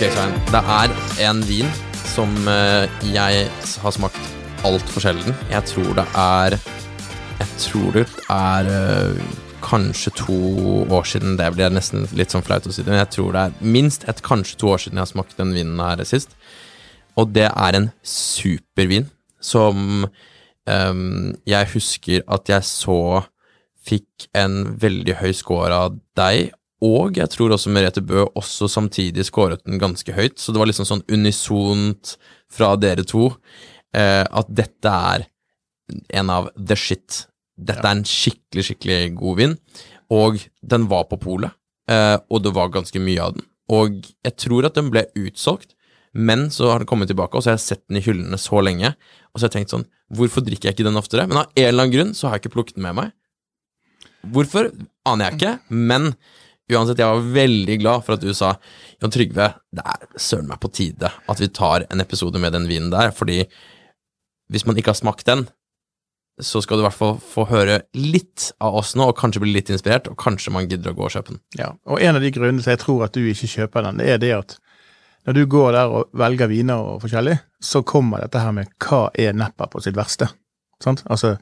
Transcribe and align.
Ok, 0.00 0.08
Svein. 0.14 0.30
Det 0.48 0.60
er 0.64 0.92
en 1.28 1.40
vin 1.44 1.66
som 2.08 2.30
eh, 2.48 2.86
jeg 3.12 3.40
har 3.82 3.92
smakt 3.92 4.30
altfor 4.64 5.02
sjelden. 5.04 5.34
Jeg 5.50 5.60
tror 5.68 5.90
det 5.98 6.06
er 6.16 6.54
Jeg 7.42 7.48
tror 7.60 7.90
det 7.98 8.06
er 8.32 8.70
eh, 8.70 9.18
kanskje 9.60 10.14
to 10.16 10.38
år 10.88 11.04
siden. 11.04 11.36
Det 11.36 11.50
blir 11.52 11.68
nesten 11.68 12.08
litt 12.16 12.32
sånn 12.32 12.46
flaut 12.46 12.64
å 12.64 12.72
si 12.72 12.80
det, 12.80 12.88
men 12.88 13.02
jeg 13.02 13.10
tror 13.12 13.36
det 13.36 13.42
er 13.42 13.68
minst 13.76 14.08
et 14.08 14.22
kanskje 14.24 14.56
to 14.62 14.70
år 14.72 14.80
siden 14.80 14.96
jeg 14.96 15.04
har 15.04 15.10
smakt 15.12 15.36
den 15.36 15.52
vinen 15.52 15.84
her 15.84 16.00
sist. 16.08 16.32
Og 17.20 17.36
det 17.36 17.50
er 17.50 17.76
en 17.76 17.90
supervin 18.00 19.10
som 19.36 20.08
um, 20.64 21.36
jeg 21.44 21.72
husker 21.74 22.24
at 22.24 22.48
jeg 22.48 22.70
så 22.70 23.02
fikk 23.84 24.30
en 24.32 24.62
veldig 24.80 25.20
høy 25.20 25.34
score 25.36 25.76
av 25.76 26.00
deg, 26.16 26.54
og 26.80 27.18
jeg 27.20 27.28
tror 27.32 27.52
også 27.52 27.72
Merete 27.72 28.00
Bø 28.00 28.24
også 28.38 28.68
samtidig 28.72 29.26
skåret 29.28 29.64
den 29.66 29.80
ganske 29.80 30.14
høyt, 30.16 30.38
så 30.40 30.52
det 30.52 30.62
var 30.62 30.70
liksom 30.70 30.88
sånn 30.88 31.04
unisont 31.12 32.14
fra 32.50 32.72
dere 32.80 33.04
to 33.04 33.28
eh, 33.96 34.24
at 34.24 34.48
dette 34.48 34.94
er 35.12 35.26
en 36.16 36.32
av 36.32 36.48
the 36.56 36.76
shit. 36.78 37.24
Dette 37.60 37.84
er 37.84 37.98
en 37.98 38.06
skikkelig, 38.06 38.64
skikkelig 38.70 39.00
god 39.18 39.40
vin, 39.42 39.56
og 40.10 40.40
den 40.64 40.88
var 40.90 41.04
på 41.10 41.20
polet, 41.20 41.52
eh, 41.90 42.16
og 42.30 42.46
det 42.46 42.54
var 42.56 42.72
ganske 42.72 43.02
mye 43.02 43.28
av 43.28 43.36
den. 43.36 43.46
Og 43.70 44.00
jeg 44.24 44.36
tror 44.40 44.66
at 44.66 44.78
den 44.78 44.90
ble 44.94 45.04
utsolgt, 45.20 45.76
men 46.16 46.48
så 46.50 46.72
har 46.72 46.82
den 46.82 46.88
kommet 46.90 47.10
tilbake, 47.12 47.36
og 47.36 47.44
så 47.44 47.52
har 47.52 47.60
jeg 47.60 47.66
sett 47.68 47.84
den 47.86 48.00
i 48.00 48.04
hyllene 48.04 48.40
så 48.40 48.64
lenge, 48.64 48.94
og 49.30 49.38
så 49.38 49.44
har 49.44 49.50
jeg 49.50 49.58
tenkt 49.60 49.76
sånn, 49.76 49.88
hvorfor 50.16 50.42
drikker 50.46 50.70
jeg 50.70 50.78
ikke 50.78 50.88
den 50.88 50.98
oftere? 50.98 51.28
Men 51.28 51.44
av 51.44 51.52
en 51.52 51.68
eller 51.68 51.84
annen 51.84 51.94
grunn 51.94 52.14
så 52.16 52.26
har 52.26 52.38
jeg 52.38 52.46
ikke 52.46 52.56
plukket 52.56 52.80
den 52.80 52.88
med 52.88 52.96
meg. 52.98 53.12
Hvorfor 54.32 54.72
aner 55.08 55.28
jeg 55.28 55.38
ikke, 55.38 55.52
men 55.70 56.14
uansett, 56.76 57.00
jeg 57.02 57.10
var 57.10 57.30
veldig 57.34 57.76
glad 57.82 58.04
for 58.06 58.16
at 58.16 58.24
du 58.24 58.32
sa 58.36 58.54
Jan 59.00 59.12
Trygve, 59.14 59.52
det 59.74 59.84
er 59.84 60.08
søren 60.20 60.50
meg 60.50 60.60
på 60.62 60.72
tide 60.74 61.10
at 61.10 61.40
vi 61.42 61.50
tar 61.56 61.86
en 61.88 62.02
episode 62.02 62.42
med 62.42 62.54
den 62.56 62.68
vinen 62.70 62.92
der, 62.92 63.14
fordi 63.16 63.42
hvis 64.50 64.66
man 64.66 64.78
ikke 64.78 64.92
har 64.92 64.98
smakt 64.98 65.28
den, 65.28 65.46
så 66.40 66.62
skal 66.64 66.78
du 66.78 66.82
i 66.82 66.86
hvert 66.88 66.96
fall 66.96 67.18
få 67.20 67.44
høre 67.50 67.82
litt 67.96 68.50
av 68.64 68.78
oss 68.80 68.94
nå, 68.96 69.10
og 69.10 69.18
kanskje 69.18 69.42
bli 69.44 69.52
litt 69.54 69.70
inspirert, 69.72 70.08
og 70.08 70.18
kanskje 70.20 70.52
man 70.54 70.66
gidder 70.68 70.92
å 70.92 70.96
gå 70.96 71.06
og 71.06 71.14
kjøpe 71.14 71.34
den. 71.34 71.42
Ja, 71.58 71.70
og 71.84 72.00
en 72.02 72.16
av 72.16 72.24
de 72.24 72.32
grunnene 72.34 72.64
til 72.64 72.74
jeg 72.74 72.82
tror 72.82 73.04
at 73.06 73.16
du 73.16 73.22
ikke 73.28 73.50
kjøper 73.50 73.86
den, 73.86 74.00
det 74.00 74.08
er 74.14 74.22
det 74.22 74.32
at 74.38 74.56
når 75.28 75.36
du 75.36 75.42
går 75.52 75.74
der 75.76 75.94
og 75.94 76.12
velger 76.16 76.48
viner 76.48 76.80
og 76.80 77.02
forskjellig, 77.02 77.36
så 77.60 77.82
kommer 77.86 78.24
dette 78.24 78.40
her 78.40 78.54
med 78.56 78.70
hva 78.80 79.02
er 79.20 79.36
neppa 79.36 79.68
på 79.68 79.82
sitt 79.84 79.98
verste. 79.98 80.30
Sant? 80.80 81.04
Altså 81.12 81.34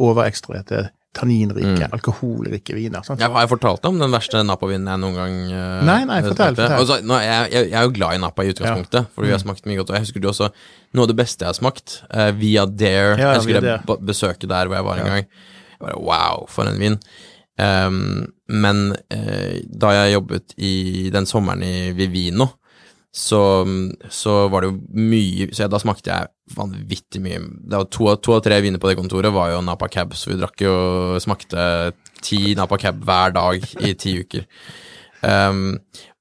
overekstraherte, 0.00 0.88
tanninrike, 1.14 1.88
alkoholrike 1.94 2.76
viner. 2.76 3.04
Sant? 3.06 3.22
Jeg 3.22 3.30
har 3.32 3.44
jeg 3.44 3.50
fortalt 3.52 3.86
om 3.88 4.00
den 4.00 4.12
verste 4.14 4.42
Napa-vinen 4.46 4.90
jeg 4.90 5.02
noen 5.02 5.18
gang 5.18 5.36
uh, 5.50 5.82
Nei, 5.86 6.00
nei, 6.08 6.20
fortell, 6.26 6.56
fortell. 6.58 6.76
Altså, 6.80 6.98
nå, 7.06 7.18
jeg, 7.22 7.52
jeg, 7.54 7.68
jeg 7.70 7.78
er 7.80 7.86
jo 7.88 7.92
glad 7.96 8.16
i 8.16 8.22
Napa 8.24 8.44
i 8.44 8.52
utgangspunktet, 8.54 9.10
for 9.14 9.26
vi 9.26 9.34
har 9.34 9.42
smakt 9.42 9.68
mye 9.70 9.78
godt. 9.80 9.92
Og 9.92 9.98
jeg 9.98 10.08
husker 10.08 10.24
du 10.24 10.30
også 10.32 10.50
Noe 10.94 11.06
av 11.06 11.10
det 11.10 11.18
beste 11.18 11.42
jeg 11.42 11.50
har 11.50 11.58
smakt, 11.58 12.00
uh, 12.10 12.30
via 12.38 12.66
Dare 12.70 13.14
Ja, 13.18 13.32
Jeg 13.34 13.46
skulle 13.46 13.98
besøke 14.06 14.50
der 14.50 14.70
hvor 14.70 14.78
jeg 14.78 14.88
var 14.88 15.00
en 15.00 15.08
gang. 15.10 15.24
Jeg 15.24 15.80
bare, 15.82 16.02
wow, 16.10 16.44
for 16.50 16.70
en 16.70 16.78
vin. 16.82 16.98
Um, 17.58 18.26
men 18.50 18.84
uh, 19.14 19.54
da 19.70 19.94
jeg 20.00 20.14
jobbet 20.16 20.54
i 20.58 20.74
den 21.14 21.26
sommeren 21.30 21.62
i 21.66 21.92
Vivino, 21.94 22.50
så, 23.14 23.40
så 24.10 24.48
var 24.50 24.64
det 24.64 24.72
jo 24.72 24.78
mye 24.98 25.46
Så 25.54 25.68
da 25.70 25.78
smakte 25.78 26.10
jeg 26.10 26.33
vanvittig 26.52 27.22
mye. 27.24 27.40
Det 27.40 27.78
var 27.78 27.84
to, 27.88 28.16
to 28.20 28.34
av 28.36 28.42
tre 28.44 28.60
viner 28.64 28.80
på 28.80 28.88
det 28.90 28.98
kontoret 28.98 29.32
var 29.32 29.50
jo 29.54 29.62
Napa 29.64 29.88
Cab, 29.88 30.14
så 30.16 30.30
vi 30.30 30.40
drakk 30.40 30.60
jo 30.64 30.74
smakte 31.22 31.92
ti 32.24 32.54
Napa 32.58 32.76
Cab 32.80 32.96
hver 33.04 33.30
dag 33.36 33.56
i 33.80 33.94
ti 33.98 34.10
uker. 34.20 34.44
Um, 35.24 35.78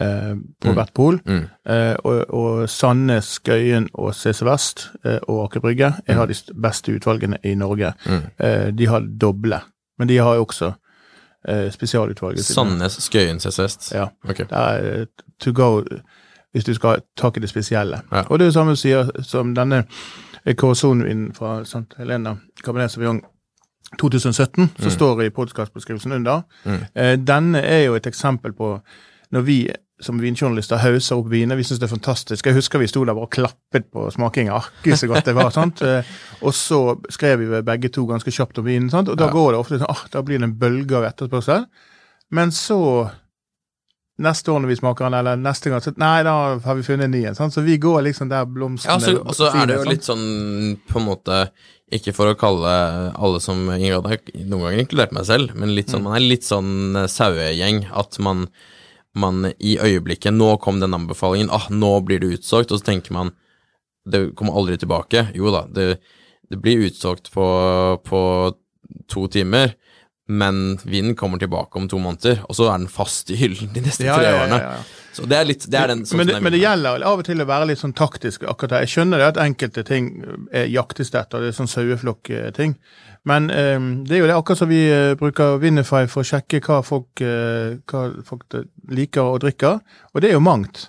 eh, 0.00 0.34
på 0.60 0.68
Mm. 0.68 0.74
hvert 0.74 0.92
pol. 0.94 1.20
Mm. 1.26 1.42
Eh, 1.66 1.96
og, 2.04 2.24
og 2.34 2.68
Sandnes, 2.70 3.24
Skøyen 3.24 3.88
og 3.94 4.14
CC 4.14 4.42
Vest 4.44 4.90
eh, 5.04 5.18
og 5.28 5.44
Aker 5.44 5.60
Brygge 5.60 5.92
jeg 6.08 6.16
har 6.16 6.26
de 6.26 6.34
beste 6.62 6.92
utvalgene 6.94 7.38
i 7.44 7.54
Norge. 7.54 7.92
Mm. 8.06 8.22
Eh, 8.38 8.70
de 8.78 8.86
har 8.86 9.00
doble, 9.20 9.60
men 9.98 10.08
de 10.08 10.16
har 10.18 10.34
jo 10.34 10.44
også 10.46 10.72
eh, 11.48 11.70
spesialutvalget. 11.72 12.44
Sandnes, 12.44 12.92
Skøyen, 13.02 13.40
CC 13.40 13.58
Vest. 13.62 13.92
Ja. 13.94 14.06
Okay. 14.28 14.44
Det 14.44 14.58
er 14.58 15.06
to 15.40 15.52
go 15.52 15.82
hvis 16.52 16.64
du 16.64 16.74
skal 16.74 16.88
ha 16.90 16.96
tak 17.16 17.36
i 17.36 17.40
det 17.40 17.48
spesielle. 17.48 18.00
Ja. 18.12 18.22
Og 18.28 18.38
det 18.38 18.44
er 18.44 18.48
jo 18.50 18.52
samme 18.52 18.76
sier 18.76 19.08
som 19.24 19.54
denne 19.56 19.84
Corazon-vinen 20.58 21.30
fra 21.34 21.62
St. 21.64 21.94
Helena 21.98 22.34
Cabernet 22.64 22.90
Sauvignon 22.90 23.20
2017, 24.00 24.70
som 24.78 24.90
står 24.90 25.22
i 25.22 25.30
podkastbeskrivelsen 25.30 26.12
under. 26.12 26.40
Mm. 26.64 26.78
Eh, 26.94 27.16
denne 27.26 27.60
er 27.60 27.84
jo 27.86 27.94
et 27.94 28.06
eksempel 28.06 28.52
på 28.52 28.78
når 29.32 29.42
vi 29.46 29.56
som 30.02 30.18
vinjournalister 30.18 30.80
hauser 30.82 31.14
opp 31.20 31.28
viner. 31.30 31.54
Vi 31.54 31.62
syns 31.62 31.78
det 31.78 31.86
er 31.86 31.92
fantastisk. 31.94 32.46
Jeg 32.48 32.56
husker 32.56 32.80
vi 32.82 32.88
sto 32.90 33.04
der 33.06 33.14
bare 33.14 33.28
og 33.28 33.30
klappet 33.30 33.84
på 33.94 34.08
smakinger. 34.10 34.64
Gud, 34.82 34.96
så 34.98 35.06
godt 35.06 35.28
det 35.28 35.34
var. 35.36 35.50
sant? 35.54 35.78
Eh, 35.86 36.02
Og 36.42 36.50
så 36.58 36.96
skrev 37.08 37.38
vi 37.38 37.60
begge 37.62 37.88
to 37.94 38.02
ganske 38.10 38.30
kjapt 38.34 38.58
om 38.58 38.66
vinen, 38.66 38.90
sant? 38.90 39.08
og 39.08 39.16
da 39.20 39.28
går 39.30 39.52
det 39.52 39.60
ofte 39.60 39.78
sånn 39.78 39.86
ah, 39.92 40.02
Da 40.10 40.22
blir 40.26 40.40
det 40.42 40.48
en 40.48 40.56
bølge 40.58 40.96
av 40.98 41.06
etterspørsel. 41.12 41.68
Men 42.34 42.50
så 42.50 42.80
neste 44.22 44.52
år 44.52 44.60
når 44.62 44.68
vi 44.72 44.76
smaker 44.80 45.06
den, 45.06 45.14
eller 45.20 45.38
neste 45.40 45.70
gang, 45.72 45.80
så 45.82 45.92
nei, 45.98 46.16
da 46.26 46.34
har 46.64 46.76
vi 46.78 46.84
funnet 46.86 47.06
en 47.08 47.14
ny 47.14 47.22
en. 47.30 47.38
Så 47.54 47.62
vi 47.64 47.78
går 47.80 48.02
liksom 48.08 48.28
der 48.30 48.44
blomstene 48.50 49.14
Ja, 49.14 49.22
og 49.22 49.34
så 49.38 49.48
er 49.54 49.70
det 49.70 49.78
jo 49.80 49.86
litt 49.88 50.06
sånn 50.06 50.26
på 50.90 51.00
en 51.00 51.06
måte 51.08 51.38
Ikke 51.92 52.14
for 52.16 52.30
å 52.32 52.36
kalle 52.38 52.74
alle 53.14 53.40
som 53.44 53.64
Ingrid 53.70 54.06
har 54.08 54.20
noen 54.48 54.66
ganger 54.66 54.82
inkludert 54.84 55.12
meg 55.16 55.26
selv, 55.28 55.54
men 55.54 55.74
litt 55.76 55.88
Mm. 55.90 55.94
sånn, 55.94 56.02
man 56.10 56.14
er 56.16 56.26
litt 56.26 56.46
sånn 56.46 56.72
sauegjeng. 57.06 57.82
At 57.92 58.18
man, 58.18 58.46
man 59.14 59.52
i 59.58 59.76
øyeblikket 59.78 60.34
Nå 60.34 60.56
kom 60.62 60.80
den 60.80 60.94
anbefalingen, 60.94 61.50
ah, 61.52 61.68
nå 61.70 62.00
blir 62.06 62.22
det 62.22 62.38
utsolgt, 62.38 62.72
og 62.72 62.80
så 62.80 62.90
tenker 62.92 63.12
man 63.16 63.32
Det 64.04 64.32
kommer 64.34 64.56
aldri 64.58 64.78
tilbake. 64.82 65.28
Jo 65.34 65.52
da, 65.54 65.66
det, 65.70 66.00
det 66.50 66.58
blir 66.58 66.88
utsolgt 66.88 67.30
på, 67.30 67.44
på 68.02 68.20
to 69.06 69.28
timer. 69.30 69.76
Men 70.32 70.78
vinen 70.88 71.14
kommer 71.18 71.38
tilbake 71.42 71.76
om 71.76 71.86
to 71.92 71.98
måneder, 72.00 72.40
og 72.48 72.56
så 72.56 72.70
er 72.72 72.78
den 72.80 72.88
fast 72.88 73.28
i 73.30 73.36
hyllen 73.36 73.72
de 73.74 73.82
neste 73.84 74.06
Ja, 74.06 74.16
tre 74.16 74.30
årene. 74.32 74.58
ja, 74.62 74.74
ja. 74.78 74.98
Så 75.12 75.26
det 75.28 75.36
er 75.36 75.44
litt 75.44 75.66
det 75.68 75.76
er 75.76 75.90
den, 75.92 76.06
sånn 76.08 76.22
men, 76.22 76.26
det, 76.30 76.38
men 76.40 76.52
det 76.54 76.60
er- 76.62 76.70
gjelder 76.70 77.02
av 77.04 77.18
og 77.20 77.24
til 77.26 77.42
å 77.42 77.44
være 77.44 77.66
litt 77.68 77.80
sånn 77.82 77.92
taktisk 77.92 78.46
akkurat 78.48 78.78
her. 78.78 78.84
Jeg 78.86 78.92
skjønner 78.94 79.20
det 79.20 79.26
at 79.34 79.40
enkelte 79.44 79.82
ting 79.84 80.06
er 80.56 80.70
jaktes 80.72 81.10
etter, 81.12 81.42
det 81.44 81.50
er 81.52 81.58
sånn 81.58 81.68
saueflokk-ting. 81.68 82.76
Men 83.28 83.50
eh, 83.50 83.76
det 84.08 84.16
er 84.16 84.22
jo 84.22 84.30
det 84.30 84.38
akkurat 84.38 84.58
som 84.62 84.70
vi 84.72 84.80
eh, 84.90 85.12
bruker 85.20 85.58
Winify 85.62 86.06
for 86.10 86.24
å 86.24 86.30
sjekke 86.30 86.62
hva 86.64 86.80
folk, 86.82 87.20
eh, 87.20 87.76
hva 87.92 88.06
folk 88.24 88.46
liker 88.88 89.34
og 89.34 89.42
drikker, 89.44 89.82
og 90.14 90.20
det 90.24 90.30
er 90.32 90.38
jo 90.38 90.40
mangt. 90.48 90.88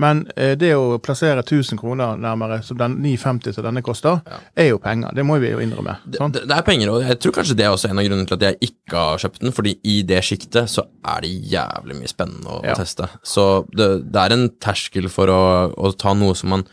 Men 0.00 0.22
eh, 0.36 0.54
det 0.56 0.70
å 0.78 0.96
plassere 1.02 1.42
1000 1.44 1.76
kroner 1.80 2.16
nærmere, 2.20 2.60
som 2.64 2.78
den 2.80 2.94
950 3.04 3.52
som 3.56 3.66
denne 3.66 3.82
koster, 3.84 4.20
Ja. 4.26 4.38
er 4.56 4.70
jo 4.70 4.78
penger. 4.80 5.12
Det 5.14 5.24
må 5.28 5.36
vi 5.42 5.50
jo 5.52 5.58
innrømme. 5.60 5.98
Sånn? 6.16 6.32
det, 6.32 6.46
det 6.48 6.56
er 6.56 6.64
penger, 6.66 6.92
og 6.94 7.02
jeg 7.04 7.18
tror 7.20 7.34
kanskje 7.36 7.56
det 7.58 7.66
er 7.66 7.74
også 7.74 7.90
en 7.90 8.00
av 8.00 8.06
grunnene 8.08 8.26
til 8.30 8.38
at 8.38 8.46
jeg 8.48 8.70
ikke 8.70 8.96
har 9.04 9.18
kjøpt 9.24 9.42
den, 9.44 9.52
fordi 9.52 9.74
i 9.84 9.98
det 10.08 10.22
sjiktet 10.24 10.70
så 10.72 10.86
er 11.04 11.20
det 11.26 11.34
jævlig 11.52 11.98
mye 12.00 12.12
spennende 12.14 12.48
å, 12.56 12.62
Ja. 12.64 12.72
å 12.72 12.80
teste. 12.80 13.10
Så 13.22 13.44
det, 13.76 13.90
det 14.10 14.24
er 14.24 14.32
en 14.38 14.48
terskel 14.62 15.10
for 15.12 15.26
å, 15.28 15.40
å 15.76 15.92
ta 15.96 16.14
noe 16.14 16.34
som 16.38 16.50
man 16.56 16.64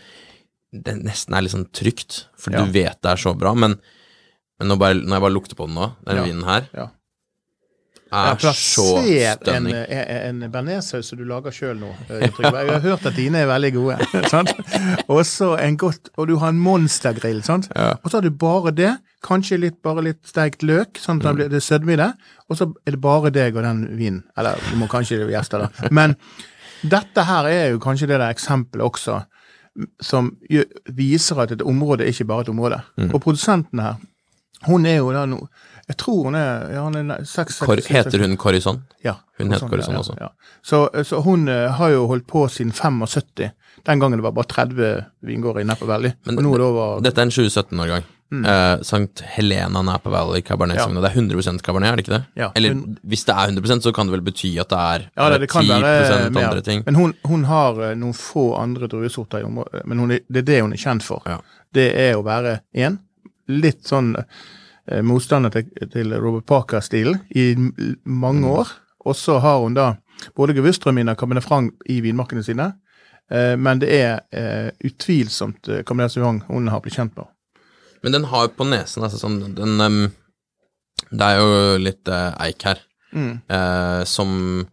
Det 0.74 0.94
nesten 1.00 1.34
er 1.34 1.42
litt 1.46 1.54
sånn 1.54 1.70
trygt, 1.72 2.26
for 2.38 2.52
Ja. 2.52 2.64
du 2.66 2.72
vet 2.76 3.00
det 3.02 3.12
er 3.14 3.20
så 3.22 3.32
bra, 3.40 3.54
men, 3.56 3.78
men 4.60 4.68
nå 4.68 4.76
bare, 4.78 4.96
når 5.00 5.16
jeg 5.16 5.24
bare 5.24 5.34
lukter 5.36 5.56
på 5.56 5.66
den 5.68 5.76
nå, 5.80 5.86
den 6.06 6.24
vinen 6.26 6.44
her, 6.48 6.68
er 8.12 8.38
så 8.56 8.86
en, 9.02 9.38
stunning. 9.42 9.76
en, 9.76 10.44
en 10.44 10.52
bearnéssaus 10.52 11.10
som 11.10 11.18
du 11.20 11.24
lager 11.28 11.52
sjøl 11.52 11.78
nå. 11.80 11.90
eh, 12.10 12.24
Jeg 12.28 12.52
har 12.72 12.80
hørt 12.84 13.06
at 13.06 13.16
dine 13.16 13.42
er 13.44 13.48
veldig 13.50 13.72
gode. 13.74 13.98
sant? 14.34 14.54
Og 15.08 15.24
så 15.26 15.54
en 15.60 15.78
godt 15.78 16.10
Og 16.18 16.28
du 16.28 16.36
har 16.42 16.50
en 16.54 16.60
monstergrill, 16.60 17.44
sant? 17.44 17.70
Ja. 17.76 17.94
Og 18.04 18.10
så 18.12 18.18
har 18.18 18.28
du 18.28 18.32
bare 18.32 18.72
det. 18.72 18.94
Kanskje 19.28 19.58
litt, 19.60 19.82
bare 19.84 20.04
litt 20.06 20.20
steikt 20.30 20.62
løk, 20.64 21.00
sånn 21.02 21.18
at 21.20 21.26
det 21.26 21.36
blir- 21.50 21.56
er 21.58 21.64
sødme 21.66 21.94
i 21.96 22.00
det. 22.00 22.12
Og 22.50 22.58
så 22.60 22.70
er 22.86 22.92
det 22.96 23.02
bare 23.02 23.32
deg 23.34 23.56
og 23.58 23.64
den 23.66 23.86
vinen. 23.98 24.24
Eller 24.38 24.56
du 24.72 24.76
må 24.78 24.88
kanskje 24.88 25.24
gjester, 25.32 25.66
da. 25.66 25.90
Men 25.92 26.14
dette 26.86 27.24
her 27.26 27.48
er 27.50 27.72
jo 27.74 27.80
kanskje 27.82 28.08
det 28.12 28.20
der 28.22 28.30
eksempelet 28.30 28.86
også, 28.86 29.24
som 30.02 30.32
viser 30.96 31.42
at 31.44 31.52
et 31.54 31.62
område 31.66 32.06
er 32.06 32.14
ikke 32.14 32.26
bare 32.30 32.46
et 32.46 32.50
område. 32.54 32.80
Og 33.12 33.20
produsenten 33.22 33.80
her, 33.82 33.98
hun 34.66 34.86
er 34.90 34.96
jo 35.02 35.12
da 35.14 35.26
nå 35.30 35.42
Jeg 35.88 35.98
tror 36.02 36.24
hun 36.28 36.36
er 36.36 36.74
ja, 36.74 36.82
hun 36.84 36.98
er 37.12 37.24
seks, 37.24 37.62
Kor, 37.64 37.80
seks- 37.80 37.88
heter 37.88 38.20
hun 38.26 38.36
Corison? 38.38 38.82
ja, 39.06 39.14
Hun 39.40 39.54
heter 39.54 39.70
het 39.72 39.86
sånn, 39.86 39.94
ja, 39.96 40.02
også. 40.02 40.18
Ja. 40.20 40.28
Så, 40.62 40.82
så 41.08 41.22
hun 41.24 41.48
eh, 41.48 41.70
har 41.78 41.94
jo 41.94 42.08
holdt 42.12 42.26
på 42.28 42.44
siden 42.52 42.74
75. 42.76 43.52
Den 43.88 44.00
gangen 44.02 44.20
det 44.20 44.26
var 44.26 44.34
bare 44.36 44.50
30 44.52 45.06
vingårder 45.24 45.62
i 45.64 45.64
Napa 45.70 45.86
Valley. 45.88 46.12
Men 46.26 46.36
det 46.44 46.62
over 46.66 47.00
Dette 47.06 47.22
er 47.24 47.30
en 47.30 47.32
2017-årgang. 47.32 48.04
Eh, 48.28 48.82
Sankt 48.84 49.22
Helena 49.38 49.80
Napa 49.82 50.10
Valley 50.12 50.42
Cabernet 50.44 50.76
Mm. 50.76 50.98
Ja. 50.98 51.02
Det 51.02 51.12
er 51.14 51.16
100% 51.22 51.62
Cabernet, 51.64 51.88
er 51.94 51.96
det 51.96 52.04
ikke 52.06 52.16
det? 52.18 52.24
Ja, 52.36 52.52
Eller 52.56 52.74
hun- 52.74 52.98
hvis 53.08 53.24
det 53.24 53.36
er 53.38 53.48
100% 53.48 53.82
så 53.88 53.94
kan 53.96 54.08
det 54.08 54.12
vel 54.18 54.26
bety 54.28 54.58
at 54.60 54.68
det 54.68 54.78
er 54.78 55.08
Ja, 55.16 55.30
det, 55.30 55.40
det 55.46 55.50
kan 55.50 55.64
10 55.64 55.70
være 55.82 56.26
andre 56.36 56.62
ting. 56.62 56.84
Men 56.86 56.96
hun, 56.96 57.14
hun 57.24 57.46
har 57.46 57.80
eh, 57.92 57.96
noen 57.96 58.14
få 58.14 58.58
andre 58.60 58.88
druesorter 58.92 59.40
i 59.40 59.44
området. 59.48 59.86
Men 59.88 60.00
hun 60.00 60.10
det 60.10 60.44
er 60.44 60.48
det 60.52 60.62
hun 60.62 60.74
er 60.74 60.78
kjent 60.84 61.04
for. 61.08 61.24
Det 61.74 61.88
er 61.96 62.16
å 62.20 62.24
være 62.28 62.60
én, 62.76 63.00
litt 63.48 63.88
sånn 63.88 64.18
eh, 64.20 64.24
motstander 65.04 65.50
til, 65.52 65.66
til 65.92 66.14
Robert 66.16 66.46
Parker-stilen 66.48 67.20
i 67.36 67.54
mange 68.06 68.42
Mm. 68.42 68.52
år. 68.52 68.68
Og 69.08 69.16
så 69.16 69.40
har 69.40 69.60
hun 69.60 69.74
da 69.74 69.94
både 70.36 70.54
Gewürztraminer 70.54 71.12
og 71.16 71.18
Cabernet 71.20 71.44
Franc 71.44 71.74
i 71.90 72.00
vinmarkene 72.02 72.44
sine. 72.44 72.74
Eh, 73.32 73.56
men 73.60 73.80
det 73.80 73.90
er 73.94 74.20
eh, 74.32 74.72
utvilsomt 74.88 75.68
eh, 75.70 75.84
Cabernet 75.84 76.12
Sauvignon 76.12 76.42
hun 76.48 76.68
har 76.72 76.80
blitt 76.80 76.96
kjent 76.96 77.16
med. 77.18 77.28
Men 78.04 78.14
den 78.14 78.24
har 78.32 78.48
jo 78.48 78.54
på 78.58 78.68
nesen, 78.70 79.04
altså 79.04 79.20
sånn 79.20 79.56
den, 79.56 79.82
um, 79.82 80.12
Det 81.12 81.22
er 81.28 81.38
jo 81.40 81.78
litt 81.82 82.08
uh, 82.08 82.34
eik 82.40 82.64
her, 82.64 82.80
Mm. 83.14 83.38
Uh, 83.50 84.04
som 84.04 84.68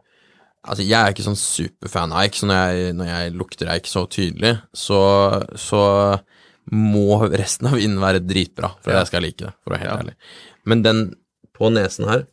Altså, 0.67 0.82
jeg 0.82 0.96
er 0.96 1.12
ikke 1.12 1.22
sånn 1.26 1.37
superfan 1.37 2.12
av 2.12 2.22
eik, 2.25 2.34
så 2.34 2.46
når 2.49 2.56
jeg, 2.56 2.94
når 2.96 3.06
jeg 3.06 3.32
lukter 3.37 3.69
eik 3.69 3.87
så 3.87 4.06
tydelig, 4.08 4.55
så, 4.72 5.00
så 5.60 5.81
må 6.72 7.19
resten 7.32 7.66
av 7.69 7.75
vinen 7.78 7.99
være 8.00 8.20
dritbra 8.25 8.70
for 8.81 8.90
at 8.90 8.94
Ja. 8.94 9.00
jeg 9.02 9.06
skal 9.12 9.22
like 9.22 9.37
det, 9.44 9.52
for 9.62 9.70
å 9.70 9.76
være 9.76 9.82
helt 9.84 9.93
Ja. 9.93 9.99
ærlig. 10.05 10.14
Men 10.64 10.82
den 10.82 11.14
på 11.55 11.70
nesen 11.72 12.08
her 12.08 12.26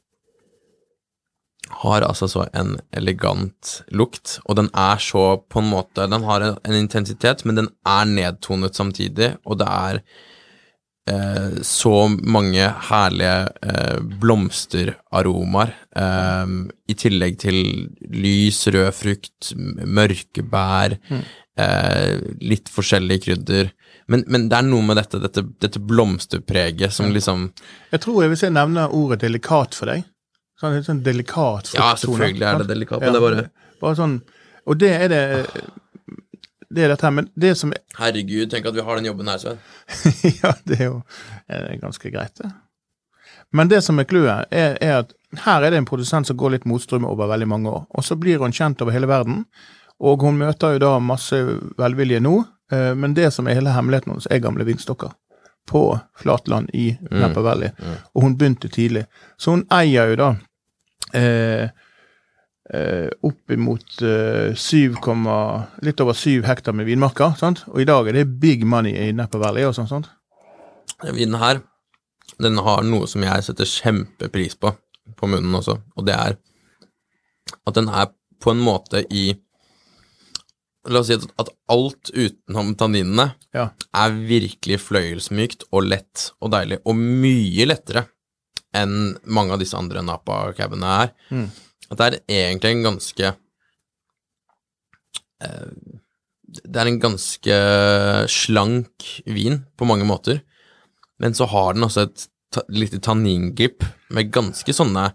har 1.83 2.01
altså 2.01 2.27
så 2.27 2.47
en 2.53 2.79
elegant 2.93 3.83
lukt, 3.91 4.39
og 4.45 4.55
den 4.57 4.69
er 4.73 4.97
så 4.97 5.37
på 5.49 5.59
en 5.61 5.69
måte 5.71 6.09
Den 6.09 6.23
har 6.23 6.41
en, 6.41 6.57
en 6.65 6.73
intensitet, 6.75 7.45
men 7.45 7.55
den 7.55 7.69
er 7.85 8.05
nedtonet 8.05 8.75
samtidig, 8.75 9.37
og 9.45 9.57
det 9.59 9.67
er 9.67 10.01
eh, 11.07 11.61
så 11.63 12.09
mange 12.23 12.67
herlige 12.89 13.49
eh, 13.63 13.99
blomsteraromaer, 14.21 15.71
eh, 15.95 16.51
i 16.91 16.93
tillegg 16.93 17.39
til 17.39 17.57
lys, 18.09 18.67
rød 18.67 18.91
frukt, 18.93 19.53
mørke 19.57 20.43
bær, 20.43 20.97
eh, 21.57 22.19
litt 22.41 22.69
forskjellige 22.69 23.23
krydder. 23.29 23.71
Men, 24.11 24.23
men 24.27 24.47
det 24.51 24.57
er 24.59 24.67
noe 24.67 24.83
med 24.85 24.97
dette, 24.99 25.19
dette, 25.23 25.43
dette 25.63 25.79
blomsterpreget 25.79 26.93
som 26.93 27.11
liksom 27.15 27.49
Jeg 27.93 28.03
tror 28.03 28.23
jeg 28.25 28.33
vil 28.33 28.39
si 28.41 28.49
nevne 28.51 28.87
ordet 28.97 29.21
delikat 29.23 29.77
for 29.77 29.91
deg. 29.91 30.03
Sånn, 30.59 30.75
litt 30.77 30.85
sånn 30.89 31.03
delikat 31.05 31.71
Ja, 31.73 31.93
selvfølgelig 31.97 32.45
er 32.47 32.59
det 32.61 32.67
delikat, 32.69 33.01
men 33.01 33.15
det 33.15 33.21
er 33.21 33.25
bare 33.25 33.45
Bare 33.81 33.97
sånn 33.97 34.19
Og 34.69 34.77
det 34.81 34.91
er 34.93 35.07
det 35.09 35.21
Det 36.69 36.83
er 36.85 36.91
dette 36.93 37.07
her, 37.07 37.15
men 37.17 37.29
det 37.33 37.55
som 37.57 37.73
Herregud, 37.97 38.51
tenk 38.51 38.67
at 38.69 38.77
vi 38.77 38.83
har 38.85 38.99
den 38.99 39.09
jobben 39.09 39.31
her, 39.31 39.39
Sven. 39.41 39.63
Ja, 40.43 40.53
det 40.69 40.77
er 40.77 40.85
jo 40.91 40.99
er 41.51 41.81
ganske 41.81 42.11
greit, 42.13 42.37
det. 42.39 42.51
Men 43.51 43.67
det 43.67 43.81
som 43.83 43.99
er 43.99 44.07
clouet, 44.07 44.47
er, 44.55 44.77
er 44.79 45.01
at 45.01 45.11
her 45.43 45.65
er 45.65 45.73
det 45.73 45.81
en 45.81 45.87
produsent 45.89 46.29
som 46.29 46.37
går 46.39 46.53
litt 46.55 46.67
motstrøm 46.69 47.03
over 47.07 47.27
veldig 47.27 47.49
mange 47.51 47.71
år. 47.71 47.83
Og 47.91 48.05
så 48.07 48.15
blir 48.19 48.39
hun 48.39 48.55
kjent 48.55 48.79
over 48.83 48.95
hele 48.95 49.09
verden, 49.11 49.41
og 49.99 50.23
hun 50.23 50.39
møter 50.39 50.77
jo 50.77 50.83
da 50.85 50.93
masse 51.03 51.35
velvilje 51.79 52.21
nå. 52.23 52.37
Eh, 52.71 52.93
Men 52.95 53.13
det 53.13 53.31
som 53.33 53.47
er 53.47 53.59
hele 53.59 53.75
hemmeligheten 53.75 54.13
hennes, 54.13 54.27
er 54.31 54.43
gamle 54.43 54.65
vinstokker 54.67 55.11
på 55.69 55.99
flatland 56.17 56.69
i 56.73 56.97
Napa 57.11 57.41
Valley. 57.41 57.69
Og 58.15 58.23
hun 58.25 58.37
begynte 58.37 58.67
tidlig. 58.67 59.05
Så 59.37 59.51
hun 59.53 59.65
eier 59.71 60.09
jo 60.09 60.17
da 60.19 60.29
eh, 61.13 61.69
eh, 62.73 63.09
oppimot 63.23 64.01
eh, 64.01 64.55
7, 64.55 64.97
litt 65.85 66.01
over 66.03 66.17
7 66.17 66.41
hektar 66.47 66.73
med 66.73 66.89
vinmarker. 66.89 67.35
sant? 67.37 67.63
Og 67.67 67.81
i 67.81 67.87
dag 67.87 68.07
er 68.07 68.19
det 68.19 68.39
big 68.41 68.65
money 68.65 68.95
i 68.95 69.11
Napa 69.15 69.39
Valley 69.41 69.67
og 69.67 69.75
sånn. 69.77 69.89
sant? 69.91 70.09
Den 71.01 71.15
vinen 71.17 71.39
her, 71.41 71.61
den 72.41 72.57
har 72.57 72.83
noe 72.83 73.07
som 73.09 73.23
jeg 73.25 73.45
setter 73.45 73.69
kjempepris 73.69 74.57
på, 74.59 74.73
på 75.17 75.29
munnen 75.29 75.55
også, 75.55 75.77
og 75.95 76.07
det 76.07 76.17
er 76.17 76.37
at 77.67 77.77
den 77.77 77.89
er 77.89 78.11
på 78.41 78.53
en 78.53 78.61
måte 78.63 79.03
i 79.09 79.31
La 80.89 80.99
oss 81.03 81.11
si 81.11 81.13
at, 81.13 81.49
alt 81.69 82.09
utenom 82.13 82.73
tanninene 82.79 83.35
Ja. 83.53 83.69
er 83.93 84.09
virkelig 84.11 84.79
fløyelsmykt 84.81 85.67
og 85.71 85.85
lett 85.85 86.31
og 86.41 86.51
deilig, 86.55 86.79
og 86.85 86.95
mye 86.97 87.67
lettere 87.67 88.07
enn 88.73 89.17
mange 89.25 89.53
av 89.53 89.59
disse 89.59 89.77
andre 89.77 90.01
Napa-cabene 90.01 90.93
er. 91.03 91.11
Mm. 91.29 91.49
At 91.91 91.97
det 91.99 92.07
er 92.07 92.19
egentlig 92.31 92.71
en 92.71 92.83
ganske 92.87 93.33
eh, 95.43 95.71
Det 96.51 96.81
er 96.81 96.87
en 96.89 96.99
ganske 96.99 97.57
slank 98.27 99.05
vin 99.25 99.61
på 99.77 99.85
mange 99.87 100.07
måter, 100.07 100.41
men 101.19 101.33
så 101.37 101.45
har 101.51 101.73
den 101.75 101.83
også 101.83 102.07
et 102.09 102.27
ta 102.51 102.63
lite 102.67 102.99
tanningrip 102.99 103.85
med 104.11 104.31
ganske 104.33 104.73
sånne 104.75 105.13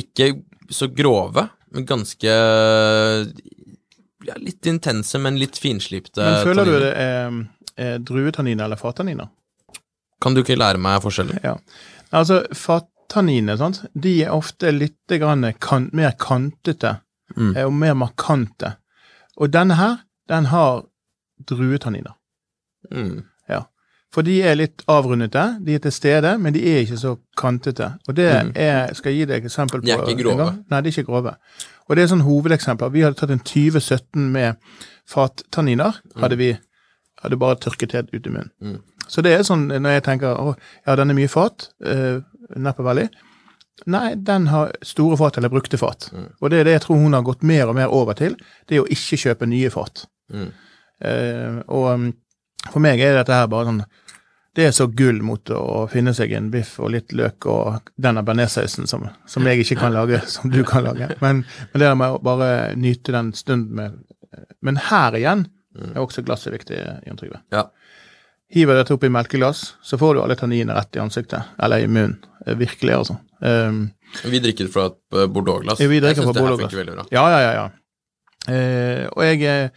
Ikke 0.00 0.30
så 0.72 0.86
grove, 0.88 1.48
men 1.74 1.84
ganske 1.84 2.32
ja, 4.26 4.34
litt 4.36 4.66
intense, 4.66 5.18
men 5.18 5.38
litt 5.40 5.58
finslipte 5.58 6.20
Men 6.24 6.44
føler 6.46 6.68
du 6.68 6.72
det 6.82 6.92
er, 6.96 7.36
er 7.80 7.98
druetanniner 8.04 8.64
eller 8.66 8.80
fattanniner? 8.80 9.30
Kan 10.20 10.34
du 10.36 10.42
ikke 10.42 10.58
lære 10.58 10.78
meg 10.82 11.00
forskjellen? 11.02 11.38
Ja. 11.44 11.54
Altså, 12.12 12.42
fattanniner, 12.52 13.56
sant, 13.56 13.82
de 13.94 14.18
er 14.24 14.34
ofte 14.34 14.72
litt 14.74 15.14
grann 15.20 15.46
kan, 15.58 15.88
mer 15.92 16.12
kantete 16.20 16.98
Mm. 17.36 17.56
eh, 17.56 17.64
og 17.64 17.72
mer 17.78 17.94
markante. 17.94 18.72
Og 19.38 19.52
denne 19.54 19.76
her, 19.78 19.98
den 20.28 20.48
har 20.50 20.80
druetanniner. 21.46 22.16
Mm. 22.90 23.20
For 24.12 24.22
de 24.26 24.40
er 24.42 24.56
litt 24.58 24.82
avrundete, 24.90 25.42
de 25.64 25.74
er 25.74 25.78
til 25.84 25.92
stede, 25.94 26.32
men 26.42 26.52
de 26.54 26.62
er 26.66 26.80
ikke 26.82 26.96
så 26.98 27.12
kantete. 27.38 27.92
Og 28.08 28.16
det 28.16 28.26
Mm. 28.44 28.52
er 28.56 28.94
Skal 28.94 29.12
jeg 29.12 29.18
gi 29.20 29.24
deg 29.32 29.44
et 29.44 29.50
eksempel 29.50 29.80
på 29.80 29.86
De 29.86 29.92
er 29.92 30.02
ikke 30.08 30.22
grove. 30.24 30.64
Nei, 30.70 30.80
de 30.80 30.88
er 30.88 30.92
ikke 30.92 31.06
grove. 31.06 31.34
Og 31.88 31.96
det 31.96 32.02
er 32.02 32.06
sånn 32.16 32.24
hovedeksempler. 32.26 32.90
Vi 32.90 33.00
hadde 33.02 33.16
tatt 33.16 33.30
en 33.30 33.38
2017 33.40 34.32
med 34.32 34.56
fattanniner. 35.08 36.00
Hadde 36.16 36.36
vi 36.38 36.56
hadde 37.22 37.36
bare 37.36 37.56
tørket 37.60 37.92
helt 37.92 38.10
ut 38.14 38.26
i 38.26 38.30
munnen. 38.30 38.50
Mm. 38.62 38.78
Så 39.10 39.22
det 39.22 39.32
er 39.34 39.42
sånn 39.46 39.66
når 39.68 39.90
jeg 39.98 40.04
tenker 40.06 40.36
å, 40.38 40.54
ja, 40.86 40.94
den 40.96 41.10
er 41.10 41.14
mye 41.18 41.28
fat, 41.28 41.68
uh, 41.84 42.20
Napa 42.56 42.82
Valley. 42.86 43.08
Nei, 43.90 44.14
den 44.14 44.46
har 44.52 44.72
store 44.82 45.16
fat 45.16 45.36
eller 45.40 45.48
brukte 45.52 45.78
fat. 45.80 46.10
Mm. 46.12 46.26
Og 46.40 46.50
det 46.50 46.60
er 46.60 46.64
det 46.64 46.72
jeg 46.78 46.82
tror 46.82 47.00
hun 47.02 47.12
har 47.16 47.22
gått 47.22 47.42
mer 47.42 47.68
og 47.68 47.74
mer 47.74 47.88
over 47.88 48.12
til. 48.18 48.36
Det 48.68 48.76
er 48.76 48.82
å 48.84 48.90
ikke 48.92 49.18
kjøpe 49.24 49.48
nye 49.48 49.70
fat. 49.70 50.04
Mm. 50.32 50.50
Eh, 51.02 51.62
og 51.68 51.86
um, 51.94 52.12
for 52.68 52.82
meg 52.84 53.00
er 53.00 53.16
dette 53.16 53.34
her 53.34 53.48
bare 53.50 53.70
sånn 53.70 53.82
Det 54.56 54.66
er 54.66 54.72
så 54.74 54.88
gull 54.90 55.20
mot 55.22 55.52
å 55.54 55.86
finne 55.90 56.12
seg 56.16 56.32
en 56.34 56.50
biff 56.50 56.74
og 56.82 56.90
litt 56.92 57.14
løk 57.16 57.46
og 57.48 57.92
denne 57.96 58.24
bearnéssausen 58.26 58.88
som, 58.90 59.06
som 59.26 59.46
jeg 59.46 59.62
ikke 59.62 59.78
kan 59.84 59.94
lage, 59.94 60.20
som 60.34 60.50
du 60.50 60.60
kan 60.66 60.84
lage. 60.84 61.06
Men, 61.22 61.44
men 61.72 61.82
det 61.84 61.92
med 61.96 62.16
å 62.16 62.22
bare 62.24 62.74
nyte 62.76 63.14
den 63.14 63.32
stunden 63.32 63.76
med 63.78 64.00
Men 64.60 64.76
her 64.90 65.14
igjen 65.16 65.46
er 65.78 66.02
også 66.02 66.22
glasset 66.26 66.52
viktig, 66.52 66.78
Jan 67.06 67.18
Trygve. 67.18 67.40
Ja. 67.54 67.68
Hiver 68.50 68.80
dette 68.80 69.06
i 69.06 69.12
melkeglass, 69.12 69.76
så 69.82 69.98
får 69.98 70.14
du 70.14 70.22
alle 70.24 70.36
tanninene 70.36 70.74
rett 70.74 70.96
i 70.98 71.02
ansiktet. 71.02 71.52
Eller 71.62 71.84
i 71.84 71.86
munnen. 71.86 72.18
Eh, 72.46 72.56
Virkelig, 72.58 72.94
altså. 72.94 73.16
Um, 73.38 73.90
Vi 74.24 74.40
drikker 74.42 74.66
fra 74.72 74.88
et 74.90 74.98
eh, 75.14 75.28
Bordeaux-glass. 75.30 75.80
Vi 75.80 76.00
drikker 76.02 76.26
fra 76.26 76.34
Bordeaux-glass. 76.34 77.12
Ja, 77.14 77.24
ja, 77.30 77.40
ja. 77.40 77.52
ja. 77.60 77.68
Uh, 78.50 79.06
og 79.12 79.24
jeg 79.24 79.70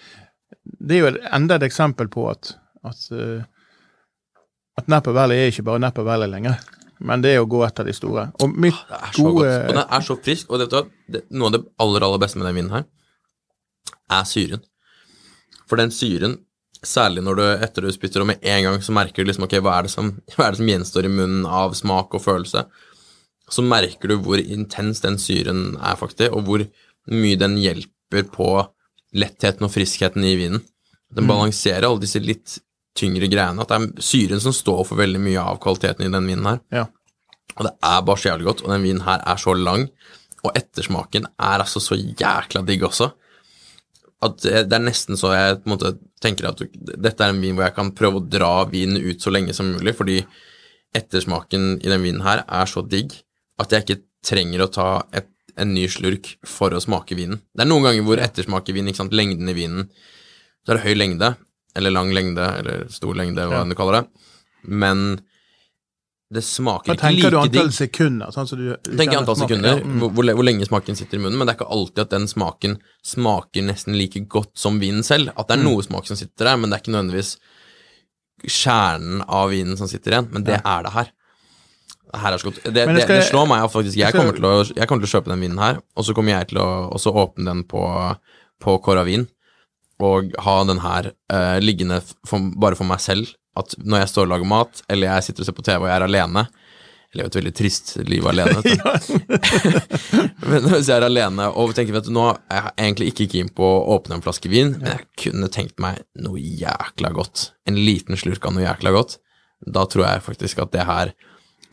Det 0.80 0.96
er 0.96 1.02
jo 1.02 1.10
enda 1.36 1.58
et 1.60 1.66
eksempel 1.68 2.08
på 2.10 2.25
at 2.32 2.56
at, 2.84 3.04
eh, 3.16 3.44
at 4.80 4.90
Napa 4.92 5.13
Valley 5.16 5.44
er 5.44 5.52
ikke 5.52 5.66
bare 5.68 5.82
Napa 5.82 6.06
Valley 6.06 6.30
lenger, 6.32 6.60
men 7.04 7.24
det 7.24 7.34
er 7.34 7.44
å 7.44 7.50
gå 7.50 7.62
etter 7.66 7.88
de 7.88 7.96
store. 7.96 8.30
Og 8.44 8.54
mitt 8.54 8.78
Det 8.90 9.00
er 9.00 9.12
så 9.16 9.25
gode 9.28 9.44
godt. 9.48 9.70
Og 9.70 9.75
den 9.78 9.84
er 9.98 10.06
så 10.08 10.18
frisk. 10.24 10.50
Og 10.50 10.62
vet 10.62 10.72
du? 10.74 10.94
Det, 11.16 11.24
noe 11.32 11.50
av 11.50 11.56
det 11.56 11.63
aller, 11.84 12.06
aller 12.08 12.22
beste 12.22 12.40
med 12.40 12.48
den 12.48 12.58
vinen 12.60 12.75
her, 12.78 12.88
er 14.13 14.25
syren. 14.30 14.63
For 15.70 15.80
den 15.80 15.92
syren, 15.96 16.38
særlig 16.84 17.24
når 17.24 17.40
du 17.40 17.44
etter 17.66 17.86
du 17.86 17.92
spytter 17.96 18.24
og 18.24 18.30
med 18.32 18.44
en 18.44 18.63
gang, 18.68 18.82
så 18.84 18.96
merker 18.96 19.24
du 19.24 19.32
liksom 19.32 19.48
ok, 19.48 19.58
hva 19.63 19.78
er 19.78 19.88
det 19.88 19.94
som, 19.94 20.13
hva 20.36 20.48
er 20.48 20.56
det 20.56 20.62
som 20.62 20.72
gjenstår 20.74 21.08
i 21.08 21.13
munnen 21.13 21.48
av 21.48 21.75
smak 21.80 22.16
og 22.16 22.24
følelse? 22.24 22.66
Så 23.52 23.66
merker 23.68 24.13
du 24.13 24.18
hvor 24.24 24.40
intens 24.40 25.04
den 25.04 25.20
syren 25.20 25.74
er, 25.75 25.98
faktisk, 26.00 26.32
og 26.32 26.48
hvor 26.48 26.63
mye 27.12 27.40
den 27.40 27.58
hjelper 27.60 28.30
på 28.32 28.50
lettheten 29.13 29.68
og 29.68 29.74
friskheten 29.74 30.24
i 30.25 30.38
vinen. 30.40 30.63
Den 31.13 31.28
balanserer 31.30 31.86
alle 31.86 32.02
disse 32.02 32.22
litt 32.24 32.58
tyngre 32.97 33.29
greiene. 33.31 33.63
At 33.63 33.71
det 33.71 33.79
er 33.79 34.05
syren 34.05 34.43
som 34.43 34.55
står 34.55 34.83
for 34.89 35.00
veldig 35.00 35.21
mye 35.23 35.41
av 35.41 35.62
kvaliteten 35.63 36.05
i 36.05 36.12
den 36.13 36.29
vinen 36.29 36.50
her. 36.50 36.62
Ja. 36.73 36.85
Og 37.57 37.67
det 37.67 37.73
er 37.85 38.05
bare 38.05 38.21
så 38.21 38.31
jævlig 38.31 38.50
godt, 38.50 38.63
og 38.65 38.73
den 38.73 38.85
vinen 38.85 39.05
her 39.05 39.21
er 39.29 39.41
så 39.41 39.53
lang, 39.57 39.89
og 40.43 40.55
ettersmaken 40.57 41.27
er 41.39 41.62
altså 41.63 41.81
så 41.83 41.95
jækla 41.95 42.63
digg 42.67 42.83
også, 42.83 43.12
at 44.23 44.39
det 44.43 44.75
er 44.75 44.83
nesten 44.83 45.19
så 45.19 45.33
jeg 45.35 45.59
måte 45.67 45.97
tenker 46.23 46.47
at 46.47 46.62
dette 46.79 47.25
er 47.25 47.33
en 47.33 47.41
vin 47.43 47.57
hvor 47.57 47.65
jeg 47.67 47.75
kan 47.75 47.91
prøve 47.95 48.21
å 48.21 48.25
dra 48.25 48.63
vinen 48.71 49.01
ut 49.03 49.23
så 49.23 49.33
lenge 49.33 49.55
som 49.55 49.73
mulig, 49.73 49.95
fordi 49.97 50.21
ettersmaken 50.95 51.77
i 51.81 51.91
den 51.91 52.03
vinen 52.05 52.23
her 52.23 52.43
er 52.45 52.69
så 52.69 52.83
digg 52.85 53.15
at 53.62 53.73
jeg 53.73 53.85
ikke 53.85 54.01
trenger 54.23 54.63
å 54.63 54.71
ta 54.71 54.88
et, 55.15 55.27
en 55.59 55.73
ny 55.75 55.85
slurk 55.91 56.31
for 56.47 56.73
å 56.73 56.81
smake 56.81 57.17
vinen. 57.17 57.41
Det 57.53 57.65
er 57.65 57.69
noen 57.69 57.85
ganger 57.85 58.07
hvor 58.07 58.21
ettersmak 58.23 58.69
i 58.71 58.77
vin, 58.77 58.88
ikke 58.89 59.03
sant, 59.03 59.15
lengden 59.15 59.51
i 59.51 59.57
vinen, 59.57 59.89
så 60.63 60.73
er 60.73 60.79
det 60.79 60.85
høy 60.88 60.95
lengde, 60.97 61.33
eller 61.75 61.92
lang 61.92 62.12
lengde, 62.13 62.48
eller 62.60 62.88
stor 62.89 63.13
lengde, 63.15 63.46
hva 63.48 63.60
Ja. 63.60 63.62
enn 63.63 63.70
du 63.70 63.75
kaller 63.75 64.01
det, 64.01 64.08
men 64.68 65.22
det 66.34 66.42
smaker 66.44 66.94
ikke 66.96 67.10
like 67.12 67.15
digg. 67.15 67.22
tenker 67.24 67.32
du 67.32 67.38
digg. 67.50 67.62
antall 67.62 67.72
sekunder? 67.77 68.32
Sånn 68.34 68.48
så 68.50 68.58
du, 68.58 68.63
du 68.82 68.98
Tenk 68.98 69.13
antall 69.13 69.36
smaker, 69.38 69.48
sekunder, 69.53 69.77
Ja, 69.77 69.84
mm. 69.86 70.00
hvor, 70.15 70.30
hvor 70.34 70.44
lenge 70.48 70.65
smaken 70.65 70.96
sitter 70.98 71.20
i 71.20 71.22
munnen, 71.22 71.38
men 71.38 71.46
det 71.46 71.53
er 71.53 71.60
ikke 71.60 71.72
alltid 71.75 72.00
at 72.06 72.10
den 72.15 72.25
smaken 72.27 72.77
smaker 73.06 73.62
nesten 73.68 73.94
like 73.98 74.20
godt 74.27 74.50
som 74.58 74.80
vinen 74.82 75.03
selv. 75.06 75.30
At 75.38 75.48
det 75.48 75.60
er 75.60 75.62
Mm. 75.62 75.68
noe 75.70 75.84
smak 75.86 76.08
som 76.08 76.18
sitter 76.18 76.46
der, 76.46 76.58
men 76.58 76.70
det 76.72 76.80
er 76.80 76.82
ikke 76.82 76.96
nødvendigvis 76.96 77.38
kjernen 78.50 79.22
av 79.27 79.50
vinen 79.53 79.77
som 79.77 79.88
sitter 79.88 80.12
igjen, 80.18 80.30
men 80.34 80.44
det 80.44 80.58
er 80.65 80.84
det 80.84 80.92
her. 80.94 81.12
Det 82.13 82.20
her 82.22 82.34
er. 82.34 82.38
Det, 82.38 82.74
det, 82.74 83.01
skal- 83.03 83.15
det 83.22 83.27
slår 83.30 83.48
meg 83.50 83.63
at 83.63 83.72
faktisk 83.74 83.98
jeg 83.98 84.13
kommer, 84.13 84.34
å, 84.34 84.74
jeg 84.75 84.88
kommer 84.89 85.06
til 85.06 85.10
å 85.10 85.13
kjøpe 85.22 85.32
den 85.32 85.39
vinen 85.46 85.62
her, 85.62 85.80
og 85.98 86.06
så 86.06 86.13
kommer 86.18 86.36
jeg 86.36 86.50
til 86.51 86.60
å 86.62 86.68
også 86.94 87.13
åpne 87.13 87.46
den 87.46 87.63
på, 87.63 87.82
på 88.62 88.75
Cora 88.84 89.03
Vin, 89.08 89.27
og 90.01 90.33
ha 90.45 90.57
den 90.67 90.81
her 90.83 91.12
eh, 91.31 91.59
liggende 91.62 92.01
for, 92.27 92.51
bare 92.59 92.77
for 92.79 92.89
meg 92.89 93.01
selv. 93.03 93.29
At 93.59 93.75
når 93.77 94.03
jeg 94.03 94.12
står 94.13 94.25
og 94.25 94.33
lager 94.33 94.50
mat, 94.50 94.81
eller 94.89 95.12
jeg 95.12 95.27
sitter 95.27 95.43
og 95.43 95.50
ser 95.50 95.57
på 95.57 95.65
TV 95.65 95.83
og 95.83 95.89
jeg 95.91 95.97
er 96.00 96.07
alene, 96.09 96.47
Jeg 97.13 97.19
lever 97.19 97.29
et 97.29 97.35
veldig 97.38 97.51
trist 97.53 97.89
liv 98.09 98.25
alene. 98.25 98.62
Men 100.50 100.65
hvis 100.71 100.88
jeg 100.89 100.95
er 100.95 101.05
alene 101.05 101.45
og 101.53 101.75
tenker 101.77 101.93
vet 101.93 102.07
du, 102.07 102.13
nå 102.15 102.23
er 102.50 102.57
jeg 102.57 102.73
egentlig 102.88 103.12
ikke 103.12 103.27
keen 103.35 103.51
på 103.53 103.67
å 103.67 103.83
åpne 103.93 104.17
en 104.17 104.23
flaske 104.25 104.50
vin, 104.50 104.71
men 104.79 104.95
jeg 104.95 105.05
kunne 105.21 105.51
tenkt 105.53 105.77
meg 105.77 106.01
noe 106.17 106.41
jækla 106.41 107.13
godt. 107.13 107.51
En 107.69 107.77
liten 107.77 108.17
slurk 108.17 108.50
av 108.50 108.55
noe 108.55 108.65
jækla 108.65 108.95
godt. 108.97 109.19
Da 109.62 109.85
tror 109.85 110.07
jeg 110.07 110.25
faktisk 110.25 110.63
at 110.65 110.73
det 110.73 110.88
her 110.89 111.13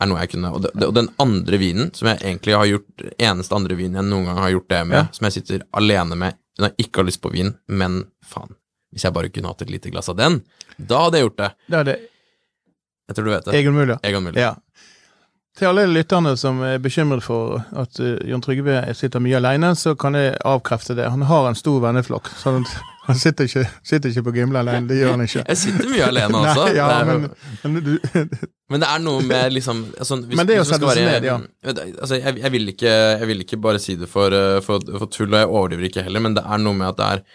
er 0.01 0.09
noe 0.09 0.19
jeg 0.23 0.31
kunne 0.33 0.51
Og, 0.55 0.61
det, 0.65 0.71
og 0.87 0.93
den 0.97 1.09
andre 1.21 1.57
vinen, 1.61 1.91
som 1.95 2.07
jeg 2.11 2.19
egentlig 2.23 2.55
har 2.57 2.65
gjort 2.69 3.03
eneste 3.17 3.55
andre 3.55 3.77
vinen 3.79 3.99
jeg 4.01 4.09
noen 4.09 4.25
gang 4.31 4.39
har 4.41 4.53
gjort 4.55 4.69
det 4.73 4.81
med, 4.89 4.97
Ja. 4.97 5.07
som 5.15 5.25
jeg 5.29 5.33
sitter 5.39 5.63
alene 5.77 6.17
med 6.17 6.37
når 6.59 6.71
jeg 6.73 6.87
ikke 6.87 7.01
har 7.01 7.07
lyst 7.07 7.21
på 7.23 7.31
vin, 7.33 7.53
men 7.71 8.01
faen, 8.27 8.51
hvis 8.91 9.05
jeg 9.07 9.13
bare 9.15 9.29
kunne 9.33 9.47
hatt 9.53 9.61
et 9.63 9.69
lite 9.71 9.89
glass 9.93 10.09
av 10.11 10.17
den, 10.19 10.41
da 10.77 11.05
hadde 11.05 11.17
jeg 11.21 11.25
gjort 11.29 11.37
det. 11.39 11.51
Det 11.71 11.83
det 11.85 11.99
Jeg 13.07 13.15
tror 13.15 13.25
du 13.25 13.31
vet 13.31 13.45
det. 13.45 13.53
Egon 13.55 13.73
Mulia. 13.73 13.97
Egon 14.03 14.23
Mulia. 14.23 14.41
Ja. 14.41 14.55
Til 15.57 15.67
alle 15.67 15.83
lytterne 15.91 16.35
som 16.39 16.61
er 16.63 16.77
bekymret 16.79 17.23
for 17.23 17.63
at 17.75 17.99
uh, 17.99 18.17
Jon 18.27 18.41
Trygve 18.43 18.77
sitter 18.95 19.19
mye 19.19 19.35
alene, 19.39 19.73
så 19.75 19.95
kan 19.99 20.15
jeg 20.15 20.37
avkrefte 20.47 20.95
det. 20.95 21.09
Han 21.11 21.25
har 21.27 21.47
en 21.49 21.55
stor 21.59 21.81
venneflokk. 21.83 22.29
sånn 22.39 22.61
at 22.63 22.71
han 23.07 23.17
sitter 23.17 23.47
ikke, 23.49 23.63
sitter 23.87 24.11
ikke 24.11 24.23
på 24.27 24.33
Gimle 24.35 24.61
alene. 24.61 24.85
Det 24.89 24.99
gjør 24.99 25.15
han 25.15 25.23
ikke. 25.25 25.43
Jeg 25.47 25.57
sitter 25.57 25.87
mye 25.89 26.07
alene 26.11 26.41
også. 26.41 26.65
Nei, 26.67 26.73
ja, 26.77 26.89
men, 27.07 27.23
men 27.63 27.85
du, 27.85 27.93
Men 28.71 28.83
det 28.83 28.89
er 28.91 29.01
noe 29.03 29.23
med 29.25 29.55
liksom 29.55 29.79
altså, 29.97 30.19
hvis, 30.21 30.37
Men 30.37 30.47
det 30.47 30.55
er 30.55 30.61
å 30.61 30.67
sette 30.69 30.93
seg 30.95 31.07
ned, 31.09 31.25
ja. 31.27 31.37
Altså, 31.65 32.19
jeg, 32.19 32.35
jeg, 32.43 32.51
vil 32.53 32.73
ikke, 32.75 32.91
jeg 32.91 33.31
vil 33.31 33.41
ikke 33.45 33.59
bare 33.63 33.81
si 33.81 33.97
det 33.99 34.09
for, 34.11 34.35
uh, 34.35 34.59
for, 34.65 34.85
for 35.01 35.09
tull, 35.11 35.33
og 35.33 35.41
jeg 35.41 35.49
overdriver 35.49 35.89
ikke 35.89 36.05
heller, 36.05 36.23
men 36.27 36.37
det 36.37 36.45
er 36.45 36.61
noe 36.61 36.77
med 36.77 36.91
at 36.91 37.01
det 37.01 37.09
er, 37.09 37.25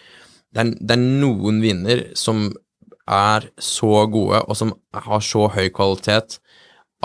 det 0.55 0.63
er, 0.63 0.71
det 0.79 0.97
er 0.97 1.03
noen 1.03 1.59
viner 1.61 2.05
som 2.17 2.47
er 3.07 3.51
så 3.63 3.91
gode, 4.11 4.41
og 4.47 4.57
som 4.59 4.73
har 4.95 5.21
så 5.23 5.45
høy 5.51 5.67
kvalitet, 5.75 6.39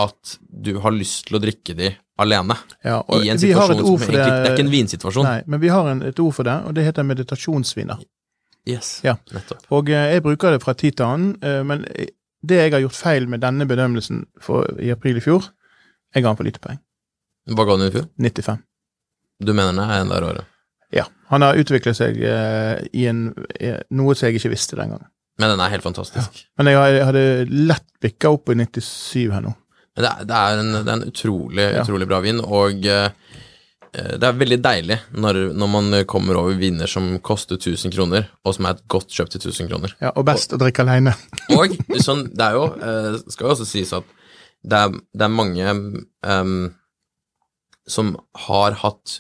at 0.01 0.39
du 0.49 0.77
har 0.83 0.95
lyst 0.95 1.27
til 1.29 1.37
å 1.39 1.43
drikke 1.43 1.77
de 1.79 1.93
alene. 2.23 2.57
ja, 2.87 3.03
I 3.19 3.35
en 3.35 3.43
situasjon 3.43 3.83
som 3.83 3.93
egentlig. 3.99 4.17
Det 4.17 4.49
er 4.49 4.55
ikke 4.55 4.67
en 4.69 4.73
vinsituasjon. 4.73 5.27
Nei, 5.29 5.39
men 5.51 5.63
vi 5.63 5.71
har 5.73 5.93
en, 5.93 6.03
et 6.07 6.23
ord 6.23 6.35
for 6.39 6.49
det, 6.49 6.57
og 6.67 6.75
det 6.79 6.87
heter 6.87 7.07
meditasjonsviner. 7.07 8.01
Yes, 8.69 9.01
Ja. 9.05 9.17
nettopp. 9.35 9.65
Og 9.75 9.89
eh, 9.91 10.13
jeg 10.15 10.23
bruker 10.23 10.53
det 10.55 10.63
fra 10.63 10.75
tid 10.79 10.97
til 10.97 11.07
annen, 11.09 11.33
eh, 11.43 11.63
men 11.67 11.83
det 12.43 12.59
jeg 12.61 12.73
har 12.75 12.81
gjort 12.85 12.99
feil 12.99 13.27
med 13.31 13.41
denne 13.43 13.67
bedømmelsen 13.67 14.25
for, 14.43 14.67
i 14.83 14.91
april 14.95 15.17
i 15.19 15.25
fjor, 15.25 15.49
jeg 16.15 16.23
ga 16.23 16.29
han 16.33 16.39
for 16.39 16.47
lite 16.47 16.61
poeng. 16.63 16.79
Hva 17.51 17.65
ga 17.67 17.77
du 17.81 17.87
i 17.89 17.91
fjor? 17.95 18.07
95. 18.23 18.61
Du 19.43 19.53
mener 19.53 19.73
den 19.75 19.83
er 19.83 20.03
enda 20.05 20.21
råere. 20.23 20.45
Ja. 20.95 21.07
Han 21.33 21.43
har 21.43 21.57
utviklet 21.59 21.97
seg 21.97 22.19
eh, 22.23 22.83
i 22.95 23.07
en, 23.11 23.33
noe 23.91 24.15
som 24.15 24.29
jeg 24.29 24.39
ikke 24.39 24.53
visste 24.53 24.77
den 24.79 24.93
gangen. 24.93 25.09
Men 25.41 25.55
den 25.55 25.63
er 25.65 25.73
helt 25.73 25.83
fantastisk. 25.87 26.43
Men 26.61 26.69
jeg, 26.69 26.77
jeg 26.99 27.07
hadde 27.09 27.23
lett 27.51 27.87
bikka 28.05 28.31
opp 28.37 28.51
i 28.53 28.59
97 28.61 29.31
her 29.33 29.41
nå. 29.47 29.55
Men 29.97 30.05
det 30.05 30.11
er, 30.13 30.27
det 30.29 30.37
er, 30.39 30.61
en, 30.61 30.73
det 30.77 30.83
er 30.93 30.99
en 31.01 31.09
utrolig, 31.09 31.65
Ja. 31.75 31.83
utrolig 31.83 32.07
bra 32.09 32.21
vin, 32.25 32.39
og 32.45 32.87
eh, 32.87 33.09
det 33.93 34.25
er 34.25 34.37
veldig 34.41 34.57
deilig 34.65 34.97
når, 35.21 35.39
når 35.53 35.69
man 35.69 35.97
kommer 36.09 36.39
over 36.41 36.57
viner 36.57 36.89
som 36.89 37.11
koster 37.21 37.59
1000 37.59 37.93
kroner, 37.93 38.31
og 38.41 38.55
som 38.57 38.65
er 38.65 38.79
et 38.79 38.87
godt 38.89 39.13
kjøp 39.13 39.33
til 39.35 39.43
1000 39.43 39.69
kroner. 39.69 39.93
Ja, 40.01 40.15
og 40.17 40.25
best 40.25 40.55
å 40.57 40.61
drikke 40.61 40.87
alene. 40.87 41.13
Og 41.59 41.75
sånn, 42.01 42.31
det 42.33 42.47
er 42.47 42.57
jo, 42.57 42.63
eh, 42.81 43.19
skal 43.35 43.51
jo 43.51 43.53
også 43.53 43.69
sies 43.69 43.93
at 43.97 44.09
det 44.63 44.79
er, 44.79 44.95
det 45.13 45.27
er 45.27 45.35
mange 45.35 45.75
um, 45.75 46.71
som 47.91 48.15
har 48.47 48.79
hatt 48.81 49.19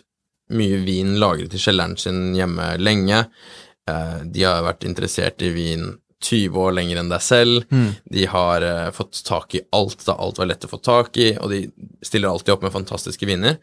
mye 0.52 0.78
vin 0.86 1.16
lagret 1.20 1.54
i 1.54 1.60
kjelleren 1.60 1.96
sin 1.98 2.32
hjemme 2.36 2.74
lenge. 2.80 3.24
Eh, 3.90 4.18
de 4.24 4.46
har 4.46 4.64
vært 4.66 4.86
interessert 4.88 5.42
i 5.42 5.50
vin 5.54 5.88
20 6.22 6.58
år 6.62 6.76
lenger 6.76 7.00
enn 7.00 7.10
deg 7.10 7.24
selv. 7.24 7.64
De 8.04 8.26
har 8.30 8.66
eh, 8.66 8.90
fått 8.94 9.24
tak 9.26 9.56
i 9.58 9.64
alt 9.74 10.04
da 10.06 10.16
alt 10.22 10.38
var 10.38 10.50
lett 10.52 10.66
å 10.68 10.70
få 10.70 10.78
tak 10.82 11.18
i, 11.18 11.32
og 11.38 11.50
de 11.50 11.64
stiller 12.04 12.30
alltid 12.30 12.54
opp 12.54 12.66
med 12.66 12.74
fantastiske 12.74 13.26
viner. 13.28 13.58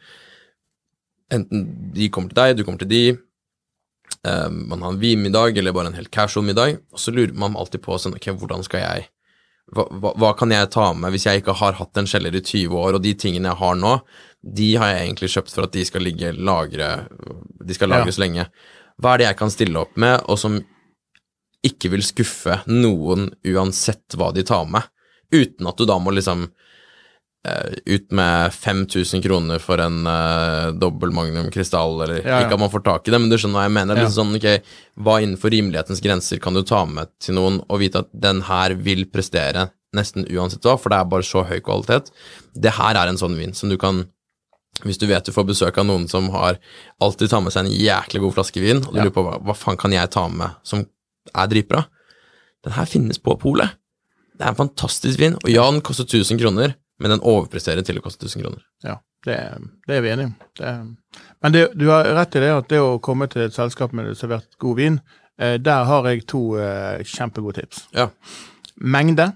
Enten 1.33 1.65
de 1.95 2.09
kommer 2.13 2.31
til 2.31 2.39
deg, 2.41 2.57
du 2.57 2.65
kommer 2.65 2.81
til 2.83 2.91
de. 2.91 3.03
eh, 4.25 4.49
man 4.49 4.81
har 4.81 4.93
en 4.93 4.99
vinmiddag 4.99 5.57
eller 5.57 5.75
bare 5.75 5.91
en 5.91 5.97
helt 5.99 6.11
casual 6.11 6.45
middag, 6.45 6.79
og 6.91 6.99
så 6.99 7.13
lurer 7.13 7.33
man 7.37 7.55
alltid 7.55 7.83
på 7.85 7.97
sånn, 8.01 8.17
ok, 8.17 8.31
hvordan 8.41 8.65
skal 8.65 8.81
jeg 8.83 9.09
hva, 9.69 9.85
hva, 10.01 10.15
hva 10.17 10.31
kan 10.33 10.49
jeg 10.49 10.71
ta 10.73 10.87
med 10.97 11.13
hvis 11.13 11.27
jeg 11.27 11.43
ikke 11.43 11.53
har 11.59 11.75
hatt 11.77 11.99
en 12.01 12.07
kjeller 12.09 12.33
i 12.33 12.41
20 12.41 12.73
år, 12.73 12.97
og 12.97 13.03
de 13.05 13.13
tingene 13.13 13.51
jeg 13.51 13.61
har 13.61 13.77
nå, 13.77 13.93
de 14.41 14.69
har 14.81 14.95
jeg 14.95 15.05
egentlig 15.05 15.29
kjøpt 15.35 15.53
for 15.53 15.67
at 15.67 15.75
de 15.75 15.85
skal 15.85 16.05
ligge 16.07 16.31
lagre 16.33 16.87
De 17.61 17.75
skal 17.75 17.91
lagres 17.91 18.17
lenge. 18.17 18.47
Hva 18.97 19.13
er 19.13 19.21
det 19.21 19.27
jeg 19.27 19.37
kan 19.43 19.51
stille 19.53 19.81
opp 19.83 19.99
med, 19.99 20.23
og 20.25 20.39
som 20.41 20.57
ikke 21.67 21.91
vil 21.93 22.05
skuffe 22.07 22.61
noen 22.71 23.27
uansett 23.45 24.17
hva 24.17 24.31
de 24.33 24.47
tar 24.47 24.65
med? 24.71 24.87
uten 25.31 25.69
at 25.69 25.77
du 25.77 25.85
da 25.85 25.97
må 26.01 26.13
liksom 26.13 26.47
ut 27.85 28.11
med 28.11 28.51
5000 28.53 29.21
kroner 29.23 29.61
for 29.63 29.79
en 29.79 30.01
uh, 30.03 30.75
dobbel 30.75 31.13
magnum 31.15 31.47
krystall, 31.53 31.95
eller 32.03 32.19
Ja, 32.19 32.33
ja. 32.33 32.39
ikke 32.43 32.57
at 32.57 32.63
man 32.65 32.71
får 32.73 32.83
tak 32.83 33.07
i 33.07 33.13
det, 33.13 33.21
men 33.23 33.31
du 33.31 33.37
skjønner 33.39 33.61
hva 33.61 33.67
jeg 33.69 33.75
mener. 33.77 34.01
Ja. 34.03 34.09
sånn, 34.11 34.35
okay, 34.35 34.59
Hva 34.99 35.21
innenfor 35.23 35.53
rimelighetens 35.53 36.03
grenser 36.03 36.41
kan 36.43 36.57
du 36.57 36.65
ta 36.67 36.83
med 36.85 37.11
til 37.23 37.37
noen 37.39 37.61
og 37.67 37.79
vite 37.79 38.03
at 38.03 38.11
den 38.11 38.43
her 38.49 38.75
vil 38.75 39.05
prestere 39.07 39.69
nesten 39.95 40.27
uansett 40.29 40.67
hva, 40.67 40.75
for 40.77 40.91
det 40.91 40.99
er 40.99 41.11
bare 41.15 41.25
så 41.25 41.45
høy 41.47 41.59
kvalitet. 41.65 42.11
Det 42.53 42.75
her 42.77 42.99
er 42.99 43.09
en 43.09 43.19
sånn 43.21 43.37
vin 43.39 43.55
som 43.57 43.71
du 43.71 43.77
kan 43.81 44.03
hvis 44.85 44.99
du 45.01 45.07
vet 45.09 45.25
du 45.25 45.33
får 45.35 45.47
besøk 45.49 45.77
av 45.81 45.87
noen 45.89 46.05
som 46.07 46.29
har 46.31 46.59
alltid 47.03 47.31
tar 47.31 47.41
med 47.43 47.51
seg 47.51 47.65
en 47.65 47.73
jæklig 47.73 48.21
god 48.23 48.35
flaske 48.37 48.61
vin, 48.63 48.83
og 48.85 48.93
du 48.93 49.01
lurer 49.01 49.15
på 49.15 49.23
hva, 49.25 49.33
hva 49.43 49.55
faen 49.57 49.79
kan 49.79 49.91
jeg 49.91 50.11
ta 50.13 50.27
med 50.31 50.55
som 50.63 50.85
er 51.35 51.49
dritbra, 51.51 51.83
den 52.63 52.75
her 52.75 52.87
finnes 52.87 53.19
på 53.19 53.35
polet. 53.41 53.75
Det 54.39 54.45
er 54.45 54.53
en 54.53 54.59
fantastisk 54.59 55.19
vin, 55.19 55.35
og 55.35 55.49
ja, 55.51 55.65
den 55.67 55.83
koster 55.83 56.07
1000 56.07 56.39
kroner, 56.39 56.77
men 56.99 57.15
den 57.15 57.23
overpresterer 57.23 57.85
til 57.87 57.99
å 57.99 58.03
koste 58.05 58.27
1000 58.27 58.43
kroner. 58.43 58.63
Ja, 58.85 58.99
det, 59.25 59.39
det 59.87 59.97
er 59.97 60.05
vi 60.05 60.13
enige 60.13 60.31
om. 60.31 60.35
Det, 60.59 60.75
men 61.41 61.55
det, 61.55 61.65
du 61.79 61.87
har 61.91 62.07
rett 62.17 62.35
i 62.35 62.43
det 62.43 62.53
at 62.55 62.69
det 62.71 62.83
å 62.83 62.99
komme 63.03 63.29
til 63.31 63.47
et 63.47 63.55
selskap 63.55 63.95
med 63.95 64.11
servert 64.19 64.59
god 64.61 64.79
vin, 64.79 65.01
eh, 65.39 65.57
der 65.61 65.87
har 65.89 66.09
jeg 66.11 66.27
to 66.29 66.43
eh, 66.59 67.03
kjempegode 67.07 67.61
tips. 67.61 67.85
Ja. 67.95 68.09
Mengde. 68.75 69.31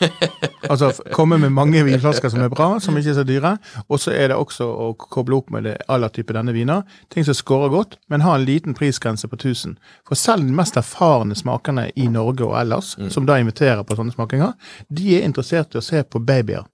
altså 0.70 0.92
komme 1.12 1.38
med 1.38 1.52
mange 1.52 1.82
vinflasker 1.84 2.30
som 2.30 2.42
er 2.44 2.50
bra, 2.52 2.68
som 2.80 2.96
ikke 2.98 3.10
er 3.12 3.16
så 3.16 3.24
dyre. 3.26 3.52
Og 3.88 4.00
så 4.00 4.14
er 4.14 4.30
det 4.30 4.38
også 4.38 4.66
å 4.68 4.88
koble 4.96 5.40
opp 5.40 5.50
med 5.54 5.66
det 5.66 5.76
aller 5.92 6.12
type 6.14 6.34
denne 6.34 6.54
viner. 6.54 6.84
Ting 7.12 7.26
som 7.26 7.36
scorer 7.36 7.72
godt, 7.72 7.98
men 8.12 8.24
ha 8.26 8.36
en 8.36 8.46
liten 8.46 8.76
prisgrense 8.78 9.28
på 9.28 9.38
1000. 9.40 9.76
For 10.08 10.18
selv 10.18 10.46
de 10.46 10.56
mest 10.56 10.78
erfarne 10.80 11.36
smakerne 11.38 11.88
i 11.96 12.08
Norge 12.12 12.46
og 12.46 12.56
ellers, 12.60 12.94
som 13.12 13.26
da 13.28 13.38
inviterer 13.42 13.82
på 13.86 13.98
sånne 13.98 14.14
smakinger, 14.14 14.54
de 14.88 15.18
er 15.18 15.26
interessert 15.26 15.74
i 15.74 15.82
å 15.82 15.84
se 15.84 16.04
på 16.04 16.22
babyer. 16.22 16.64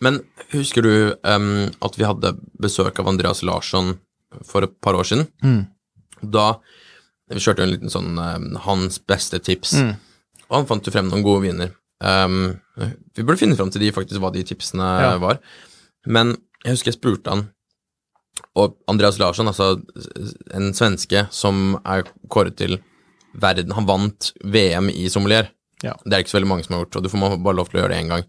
Men 0.00 0.20
husker 0.52 0.82
du 0.84 0.92
um, 1.24 1.70
at 1.82 1.96
vi 1.96 2.04
hadde 2.04 2.34
besøk 2.60 2.98
av 3.00 3.08
Andreas 3.08 3.42
Larsson 3.46 3.94
for 4.44 4.66
et 4.66 4.74
par 4.84 4.94
år 4.98 5.06
siden? 5.08 5.26
Mm. 5.44 5.62
Da 6.32 6.58
vi 7.32 7.40
kjørte 7.42 7.64
en 7.64 7.72
liten 7.72 7.90
sånn 7.90 8.18
em, 8.22 8.50
hans 8.66 8.98
beste 9.02 9.40
tips, 9.42 9.72
Mm. 9.80 9.94
og 10.48 10.56
han 10.60 10.66
fant 10.68 10.86
jo 10.86 10.92
frem 10.94 11.08
noen 11.10 11.24
gode 11.26 11.42
viner. 11.48 11.72
Um, 12.00 12.60
vi 13.16 13.22
burde 13.24 13.40
finne 13.40 13.56
frem 13.56 13.70
til 13.72 13.80
de 13.82 13.92
faktisk 13.96 14.20
hva 14.20 14.30
de 14.32 14.44
tipsene 14.46 14.84
Ja. 15.00 15.16
var. 15.18 15.40
Men 16.06 16.36
jeg 16.64 16.74
husker 16.76 16.92
jeg 16.92 17.00
spurte 17.00 17.30
han, 17.32 17.48
og 18.54 18.76
Andreas 18.88 19.18
Larsson, 19.18 19.48
altså 19.48 19.82
en 20.54 20.72
svenske 20.76 21.26
som 21.32 21.80
er 21.84 22.04
kåret 22.28 22.56
til 22.56 22.78
verden 23.36 23.72
Han 23.72 23.86
vant 23.86 24.32
VM 24.44 24.88
i 24.90 25.08
sommelier. 25.08 25.48
Ja. 25.82 25.92
Det 26.04 26.12
er 26.14 26.22
ikke 26.22 26.30
så 26.30 26.38
veldig 26.38 26.48
mange 26.48 26.64
som 26.64 26.76
har 26.76 26.84
gjort, 26.84 26.96
og 26.96 27.02
du 27.02 27.08
får 27.08 27.42
bare 27.42 27.56
lov 27.56 27.68
til 27.68 27.80
å 27.80 27.82
gjøre 27.82 27.92
det 27.92 28.04
én 28.04 28.08
gang. 28.08 28.24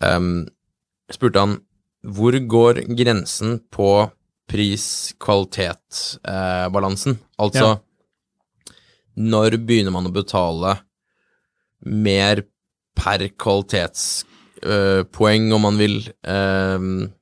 Um, 0.00 0.46
spurte 1.12 1.38
han 1.40 1.60
hvor 2.04 2.32
går 2.36 2.74
grensen 2.96 3.60
på 3.72 4.10
pris-kvalitet-balansen? 4.50 7.18
altså, 7.38 7.64
Ja. 7.64 7.78
når 9.16 9.50
begynner 9.64 9.90
man 9.92 10.06
å 10.06 10.12
betale 10.12 10.80
mer 11.84 12.42
per 12.94 13.28
kvalitetspoeng, 13.28 15.52
om 15.52 15.60
man 15.62 15.78
vil 15.78 16.12
ehm, 16.24 17.12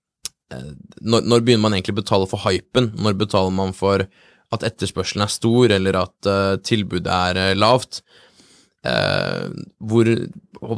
eh, 0.51 0.73
når, 1.01 1.21
når 1.23 1.41
begynner 1.41 1.63
man 1.63 1.73
egentlig 1.73 1.93
å 1.95 2.03
betale 2.03 2.27
for 2.27 2.39
hypen? 2.39 2.93
Når 2.97 3.15
betaler 3.19 3.51
man 3.53 3.73
for 3.73 4.07
at 4.53 4.63
etterspørselen 4.63 5.23
er 5.25 5.29
stor, 5.33 5.71
eller 5.71 5.97
at 6.03 6.27
eh, 6.27 6.57
tilbudet 6.63 7.07
er 7.07 7.37
eh, 7.37 7.55
lavt? 7.55 8.03
Eh, 8.85 9.49
hvor, 9.79 10.05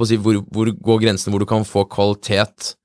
si, 0.06 0.16
hvor, 0.20 0.34
hvor 0.52 0.66
går 0.70 0.98
grensen 1.06 1.32
hvor 1.32 1.40
du 1.40 1.46
kan 1.48 1.64
få 1.64 1.84
kvalitet 1.88 2.76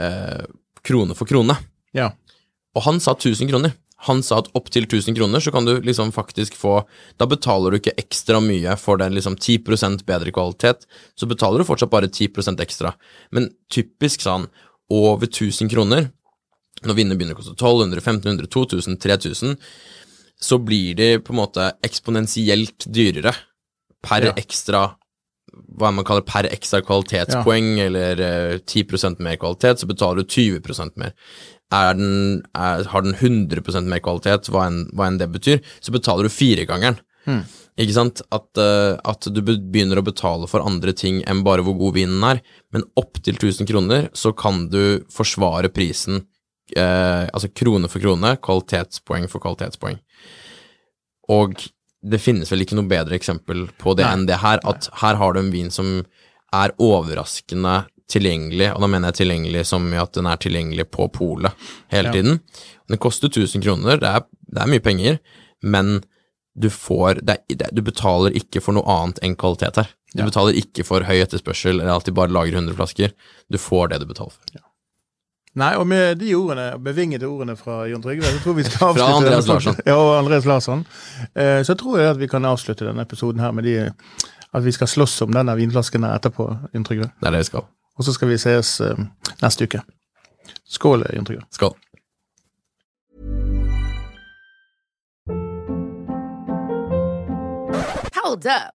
eh, 0.00 0.44
krone 0.86 1.16
for 1.18 1.28
krone? 1.28 1.56
Ja. 1.96 2.12
Og 2.76 2.84
han 2.86 3.00
sa 3.00 3.14
1000 3.16 3.48
kroner. 3.50 3.74
Han 4.06 4.20
sa 4.22 4.42
at 4.42 4.50
opptil 4.54 4.84
1000 4.84 5.16
kroner 5.16 5.40
så 5.40 5.50
kan 5.54 5.64
du 5.64 5.78
liksom 5.80 6.10
faktisk 6.12 6.54
få 6.54 6.82
Da 7.16 7.24
betaler 7.26 7.72
du 7.72 7.78
ikke 7.78 7.94
ekstra 7.96 8.42
mye 8.44 8.74
for 8.76 9.00
den 9.00 9.14
liksom 9.16 9.38
10% 9.40 10.04
bedre 10.04 10.32
kvalitet, 10.36 10.84
så 11.16 11.26
betaler 11.26 11.62
du 11.62 11.68
fortsatt 11.68 11.90
bare 11.90 12.10
10% 12.12 12.60
ekstra. 12.60 12.92
Men 13.32 13.48
typisk, 13.72 14.20
sa 14.20 14.36
han, 14.36 14.48
over 14.92 15.26
1000 15.26 15.72
kroner, 15.72 16.10
når 16.84 16.98
vinner 16.98 17.16
begynner 17.16 17.34
å 17.34 17.40
koste 17.40 17.56
1200, 17.56 18.04
1500, 18.04 18.50
2000, 18.52 19.00
3000, 19.00 19.56
så 20.36 20.58
blir 20.60 20.94
de 20.94 21.08
på 21.24 21.32
en 21.32 21.40
måte 21.40 21.70
eksponentielt 21.86 22.84
dyrere 22.92 23.32
per 24.04 24.28
Ja. 24.28 24.32
ekstra 24.36 24.82
hva 25.76 25.90
man 25.94 26.06
kaller 26.06 26.24
per 26.26 26.48
ekstra 26.50 26.80
kvalitetspoeng, 26.84 27.76
eller 27.86 28.22
eh, 28.22 28.54
10% 28.60 29.20
mer 29.24 29.38
kvalitet, 29.40 29.82
så 29.82 29.88
betaler 29.90 30.22
du 30.22 30.32
20% 30.36 30.96
mer. 31.00 31.12
Er 31.74 31.98
den, 31.98 32.42
er, 32.54 32.86
har 32.92 33.04
den 33.04 33.16
100% 33.16 33.90
mer 33.90 34.02
kvalitet, 34.04 34.50
hva 34.52 34.68
enn, 34.70 34.84
enn 34.94 35.20
det 35.20 35.30
betyr, 35.34 35.62
så 35.80 35.94
betaler 35.94 36.28
du 36.28 36.32
firegangeren. 36.32 37.00
Mm. 37.26 37.42
Ikke 37.82 37.96
sant? 37.96 38.22
At, 38.32 38.48
uh, 38.60 38.96
at 39.04 39.28
du 39.28 39.42
begynner 39.44 40.00
å 40.00 40.06
betale 40.06 40.48
for 40.48 40.64
andre 40.64 40.94
ting 40.96 41.20
enn 41.28 41.42
bare 41.46 41.64
hvor 41.66 41.76
god 41.78 41.98
vinen 41.98 42.24
er, 42.24 42.40
men 42.72 42.86
opptil 42.96 43.36
1000 43.36 43.68
kroner 43.68 44.08
så 44.16 44.32
kan 44.36 44.66
du 44.72 45.04
forsvare 45.12 45.72
prisen, 45.74 46.22
uh, 46.78 47.26
altså 47.26 47.52
krone 47.52 47.90
for 47.92 48.02
krone, 48.04 48.36
kvalitetspoeng 48.40 49.28
for 49.32 49.44
kvalitetspoeng. 49.44 50.00
Og 51.36 51.66
det 52.06 52.20
finnes 52.22 52.50
vel 52.52 52.62
ikke 52.64 52.76
noe 52.78 52.88
bedre 52.90 53.16
eksempel 53.18 53.66
på 53.80 53.94
det 53.98 54.04
Nei. 54.06 54.12
enn 54.14 54.26
det 54.28 54.38
her, 54.42 54.60
at 54.64 54.88
her 55.02 55.18
har 55.20 55.32
du 55.34 55.40
en 55.40 55.50
vin 55.54 55.70
som 55.74 56.04
er 56.54 56.72
overraskende 56.82 57.86
tilgjengelig, 58.12 58.68
og 58.76 58.80
da 58.84 58.86
mener 58.90 59.10
jeg 59.10 59.18
tilgjengelig 59.26 59.64
som 59.66 59.86
i 59.92 59.98
at 59.98 60.12
den 60.14 60.28
er 60.30 60.38
tilgjengelig 60.38 60.86
på 60.94 61.08
polet 61.12 61.52
hele 61.90 62.08
Ja. 62.08 62.12
tiden. 62.14 62.40
Den 62.88 62.98
koster 63.02 63.28
1000 63.28 63.62
kroner, 63.64 63.98
det 63.98 64.06
er, 64.08 64.20
det 64.52 64.62
er 64.62 64.70
mye 64.70 64.84
penger, 64.84 65.18
men 65.62 66.04
du 66.56 66.68
får 66.70 67.20
det 67.26 67.38
det, 67.48 67.68
Du 67.74 67.82
betaler 67.82 68.30
ikke 68.32 68.62
for 68.62 68.72
noe 68.72 68.86
annet 68.86 69.18
enn 69.22 69.34
kvalitet 69.36 69.76
her. 69.76 69.88
Du 70.14 70.22
Ja. 70.22 70.28
betaler 70.30 70.54
ikke 70.56 70.84
for 70.86 71.00
høy 71.04 71.18
etterspørsel 71.20 71.80
eller 71.82 71.96
at 71.96 72.04
de 72.04 72.12
bare 72.12 72.28
lager 72.32 72.54
100 72.54 72.74
flasker. 72.78 73.12
Du 73.50 73.58
får 73.58 73.88
det 73.90 73.98
du 74.00 74.06
betaler 74.06 74.30
for. 74.30 74.62
Nei, 75.56 75.70
og 75.80 75.86
med 75.88 76.18
de 76.20 76.34
ordene, 76.36 76.66
bevingede 76.84 77.24
ordene 77.26 77.54
fra 77.56 77.78
Jon 77.88 78.02
Trygve, 78.04 78.28
så 78.28 78.42
tror 78.44 78.56
vi 78.58 78.64
skal 78.66 78.86
avslutte 78.90 79.06
Fra 79.06 79.16
Andreas 79.16 79.46
Larsson. 79.48 79.78
Ja, 79.86 79.94
og 79.96 80.18
Andreas 80.18 80.44
Larsson. 80.44 80.82
Eh, 81.34 81.62
Så 81.64 81.74
tror 81.80 81.98
jeg 81.98 82.10
at 82.10 82.20
vi 82.20 82.28
kan 82.28 82.44
avslutte 82.44 82.84
denne 82.84 83.02
episoden 83.08 83.40
her 83.40 83.50
med 83.56 83.64
de 83.64 83.76
at 84.54 84.64
vi 84.64 84.72
skal 84.72 84.88
slåss 84.88 85.22
om 85.24 85.32
denne 85.32 85.56
vinflasken 85.56 86.04
her 86.04 86.14
etterpå, 86.20 86.46
Jon 86.74 86.84
Trygve. 86.84 87.08
Det 87.20 87.26
er 87.28 87.36
det 87.38 87.42
vi 87.44 87.48
skal. 87.50 87.64
Og 87.96 88.04
så 88.04 88.12
skal 88.12 88.28
vi 88.28 88.38
sees 88.38 88.74
eh, 88.84 89.00
neste 89.42 89.64
uke. 89.64 89.80
Skål, 90.68 91.06
Jon 91.16 91.24
Trygve. 91.24 91.48
Skål. 91.56 91.74
Hold 98.22 98.46
up. 98.46 98.75